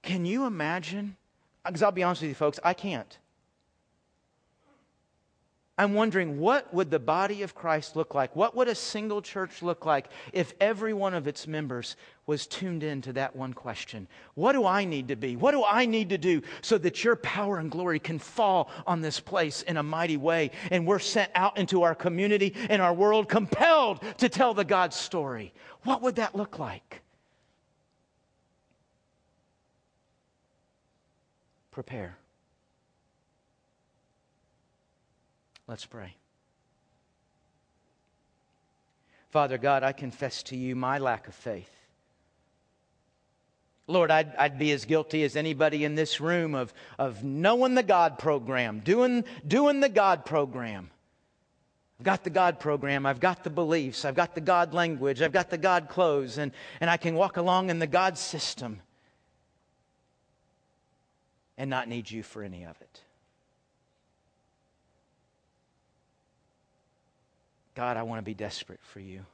Can 0.02 0.26
you 0.26 0.44
imagine? 0.44 1.16
Because 1.64 1.82
I'll 1.82 1.90
be 1.90 2.02
honest 2.02 2.20
with 2.20 2.28
you, 2.28 2.34
folks, 2.34 2.60
I 2.62 2.74
can't. 2.74 3.18
I'm 5.76 5.94
wondering 5.94 6.38
what 6.38 6.72
would 6.72 6.88
the 6.88 7.00
body 7.00 7.42
of 7.42 7.56
Christ 7.56 7.96
look 7.96 8.14
like? 8.14 8.36
What 8.36 8.54
would 8.54 8.68
a 8.68 8.76
single 8.76 9.20
church 9.20 9.60
look 9.60 9.84
like 9.84 10.08
if 10.32 10.54
every 10.60 10.92
one 10.92 11.14
of 11.14 11.26
its 11.26 11.48
members 11.48 11.96
was 12.26 12.46
tuned 12.46 12.84
in 12.84 13.02
to 13.02 13.12
that 13.14 13.34
one 13.34 13.52
question? 13.52 14.06
What 14.34 14.52
do 14.52 14.66
I 14.66 14.84
need 14.84 15.08
to 15.08 15.16
be? 15.16 15.34
What 15.34 15.50
do 15.50 15.64
I 15.64 15.84
need 15.86 16.10
to 16.10 16.18
do 16.18 16.42
so 16.62 16.78
that 16.78 17.02
your 17.02 17.16
power 17.16 17.58
and 17.58 17.72
glory 17.72 17.98
can 17.98 18.20
fall 18.20 18.70
on 18.86 19.00
this 19.00 19.18
place 19.18 19.62
in 19.62 19.76
a 19.76 19.82
mighty 19.82 20.16
way 20.16 20.52
and 20.70 20.86
we're 20.86 21.00
sent 21.00 21.32
out 21.34 21.58
into 21.58 21.82
our 21.82 21.96
community 21.96 22.54
and 22.70 22.80
our 22.80 22.94
world 22.94 23.28
compelled 23.28 24.00
to 24.18 24.28
tell 24.28 24.54
the 24.54 24.64
God 24.64 24.94
story? 24.94 25.52
What 25.82 26.02
would 26.02 26.16
that 26.16 26.36
look 26.36 26.60
like? 26.60 27.02
Prepare. 31.72 32.16
Let's 35.66 35.86
pray. 35.86 36.14
Father 39.30 39.58
God, 39.58 39.82
I 39.82 39.92
confess 39.92 40.42
to 40.44 40.56
you 40.56 40.76
my 40.76 40.98
lack 40.98 41.26
of 41.26 41.34
faith. 41.34 41.70
Lord, 43.86 44.10
I'd, 44.10 44.34
I'd, 44.36 44.58
be 44.58 44.72
as 44.72 44.86
guilty 44.86 45.24
as 45.24 45.36
anybody 45.36 45.84
in 45.84 45.94
this 45.94 46.20
room 46.20 46.54
of, 46.54 46.72
of 46.98 47.22
knowing 47.22 47.74
the 47.74 47.82
God 47.82 48.18
program, 48.18 48.80
doing, 48.80 49.24
doing 49.46 49.80
the 49.80 49.90
God 49.90 50.24
program. 50.24 50.90
I've 51.98 52.04
got 52.04 52.24
the 52.24 52.30
God 52.30 52.58
program, 52.58 53.06
I've 53.06 53.20
got 53.20 53.44
the 53.44 53.50
beliefs, 53.50 54.04
I've 54.04 54.14
got 54.14 54.34
the 54.34 54.40
God 54.40 54.72
language, 54.72 55.20
I've 55.20 55.32
got 55.32 55.50
the 55.50 55.58
God 55.58 55.88
clothes, 55.88 56.38
and, 56.38 56.52
and 56.80 56.88
I 56.88 56.96
can 56.96 57.14
walk 57.14 57.36
along 57.36 57.70
in 57.70 57.78
the 57.78 57.86
God 57.86 58.16
system 58.16 58.80
and 61.58 61.68
not 61.68 61.88
need 61.88 62.10
you 62.10 62.22
for 62.22 62.42
any 62.42 62.64
of 62.64 62.80
it. 62.80 63.03
God, 67.74 67.96
I 67.96 68.02
want 68.02 68.18
to 68.18 68.24
be 68.24 68.34
desperate 68.34 68.80
for 68.82 69.00
you. 69.00 69.24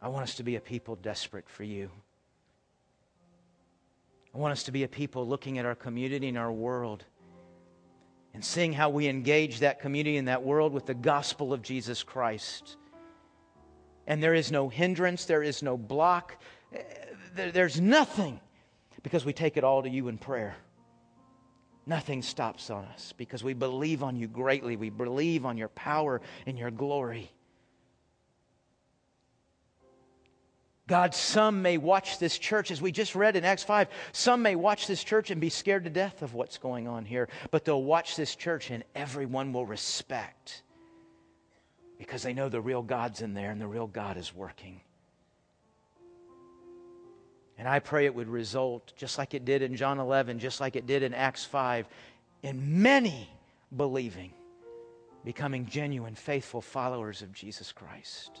I 0.00 0.08
want 0.08 0.22
us 0.22 0.36
to 0.36 0.42
be 0.42 0.56
a 0.56 0.60
people 0.60 0.96
desperate 0.96 1.48
for 1.48 1.64
you. 1.64 1.90
I 4.34 4.38
want 4.38 4.52
us 4.52 4.62
to 4.64 4.72
be 4.72 4.84
a 4.84 4.88
people 4.88 5.26
looking 5.26 5.58
at 5.58 5.66
our 5.66 5.74
community 5.74 6.28
and 6.28 6.38
our 6.38 6.52
world 6.52 7.04
and 8.32 8.44
seeing 8.44 8.72
how 8.72 8.88
we 8.88 9.08
engage 9.08 9.60
that 9.60 9.80
community 9.80 10.16
and 10.16 10.28
that 10.28 10.44
world 10.44 10.72
with 10.72 10.86
the 10.86 10.94
gospel 10.94 11.52
of 11.52 11.62
Jesus 11.62 12.02
Christ. 12.04 12.76
And 14.06 14.22
there 14.22 14.34
is 14.34 14.52
no 14.52 14.68
hindrance, 14.68 15.24
there 15.24 15.42
is 15.42 15.62
no 15.62 15.76
block, 15.76 16.40
eh, 16.72 16.82
there's 17.34 17.80
nothing 17.80 18.40
because 19.02 19.24
we 19.24 19.32
take 19.32 19.56
it 19.56 19.64
all 19.64 19.82
to 19.82 19.88
you 19.88 20.08
in 20.08 20.18
prayer. 20.18 20.54
Nothing 21.86 22.22
stops 22.22 22.70
on 22.70 22.84
us 22.84 23.14
because 23.16 23.42
we 23.42 23.54
believe 23.54 24.02
on 24.02 24.16
you 24.16 24.28
greatly. 24.28 24.76
We 24.76 24.90
believe 24.90 25.44
on 25.44 25.56
your 25.56 25.68
power 25.68 26.20
and 26.46 26.58
your 26.58 26.70
glory. 26.70 27.30
God, 30.86 31.14
some 31.14 31.62
may 31.62 31.78
watch 31.78 32.18
this 32.18 32.36
church, 32.36 32.72
as 32.72 32.82
we 32.82 32.90
just 32.90 33.14
read 33.14 33.36
in 33.36 33.44
Acts 33.44 33.62
5, 33.62 33.86
some 34.10 34.42
may 34.42 34.56
watch 34.56 34.88
this 34.88 35.04
church 35.04 35.30
and 35.30 35.40
be 35.40 35.48
scared 35.48 35.84
to 35.84 35.90
death 35.90 36.22
of 36.22 36.34
what's 36.34 36.58
going 36.58 36.88
on 36.88 37.04
here, 37.04 37.28
but 37.52 37.64
they'll 37.64 37.82
watch 37.82 38.16
this 38.16 38.34
church 38.34 38.72
and 38.72 38.82
everyone 38.96 39.52
will 39.52 39.64
respect 39.64 40.62
because 41.96 42.24
they 42.24 42.32
know 42.32 42.48
the 42.48 42.60
real 42.60 42.82
God's 42.82 43.22
in 43.22 43.34
there 43.34 43.52
and 43.52 43.60
the 43.60 43.68
real 43.68 43.86
God 43.86 44.16
is 44.16 44.34
working. 44.34 44.80
And 47.60 47.68
I 47.68 47.78
pray 47.78 48.06
it 48.06 48.14
would 48.14 48.26
result, 48.26 48.94
just 48.96 49.18
like 49.18 49.34
it 49.34 49.44
did 49.44 49.60
in 49.60 49.76
John 49.76 49.98
11, 49.98 50.38
just 50.38 50.62
like 50.62 50.76
it 50.76 50.86
did 50.86 51.02
in 51.02 51.12
Acts 51.12 51.44
5, 51.44 51.86
in 52.42 52.80
many 52.80 53.28
believing, 53.76 54.32
becoming 55.26 55.66
genuine, 55.66 56.14
faithful 56.14 56.62
followers 56.62 57.20
of 57.20 57.34
Jesus 57.34 57.70
Christ. 57.70 58.40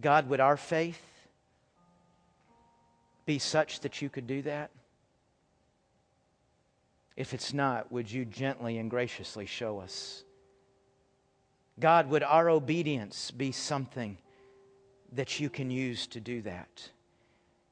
God, 0.00 0.30
would 0.30 0.40
our 0.40 0.56
faith 0.56 1.02
be 3.26 3.38
such 3.38 3.80
that 3.80 4.00
you 4.00 4.08
could 4.08 4.26
do 4.26 4.40
that? 4.40 4.70
If 7.18 7.34
it's 7.34 7.52
not, 7.52 7.92
would 7.92 8.10
you 8.10 8.24
gently 8.24 8.78
and 8.78 8.88
graciously 8.88 9.44
show 9.44 9.78
us? 9.80 10.24
God, 11.78 12.08
would 12.08 12.22
our 12.22 12.48
obedience 12.48 13.30
be 13.30 13.52
something 13.52 14.16
that 15.12 15.40
you 15.40 15.50
can 15.50 15.70
use 15.70 16.06
to 16.08 16.20
do 16.20 16.42
that? 16.42 16.90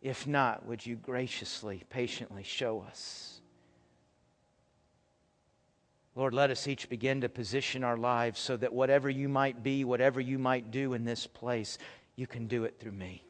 If 0.01 0.27
not, 0.27 0.67
would 0.67 0.85
you 0.85 0.97
graciously, 0.97 1.83
patiently 1.91 2.43
show 2.43 2.85
us? 2.89 3.41
Lord, 6.15 6.35
let 6.35 6.51
us 6.51 6.67
each 6.67 6.89
begin 6.89 7.21
to 7.21 7.29
position 7.29 7.85
our 7.85 7.97
lives 7.97 8.41
so 8.41 8.57
that 8.57 8.73
whatever 8.73 9.09
you 9.09 9.29
might 9.29 9.63
be, 9.63 9.85
whatever 9.85 10.21
you 10.21 10.39
might 10.39 10.71
do 10.71 10.95
in 10.95 11.05
this 11.05 11.27
place, 11.27 11.79
you 12.17 12.27
can 12.27 12.49
do 12.49 12.65
it 12.65 12.81
through 12.81 12.93
me. 12.93 13.23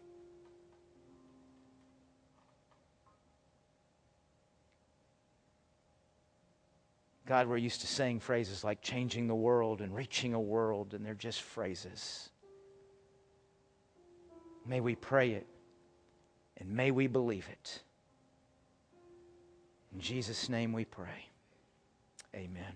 God, 7.26 7.46
we're 7.46 7.58
used 7.58 7.82
to 7.82 7.86
saying 7.86 8.20
phrases 8.20 8.64
like 8.64 8.80
changing 8.80 9.26
the 9.26 9.34
world 9.34 9.82
and 9.82 9.94
reaching 9.94 10.32
a 10.32 10.40
world, 10.40 10.94
and 10.94 11.04
they're 11.04 11.12
just 11.12 11.42
phrases. 11.42 12.30
May 14.68 14.80
we 14.80 14.94
pray 14.94 15.30
it 15.30 15.46
and 16.58 16.70
may 16.70 16.90
we 16.90 17.06
believe 17.06 17.48
it. 17.50 17.82
In 19.94 20.00
Jesus' 20.00 20.48
name 20.50 20.72
we 20.74 20.84
pray. 20.84 21.30
Amen. 22.34 22.74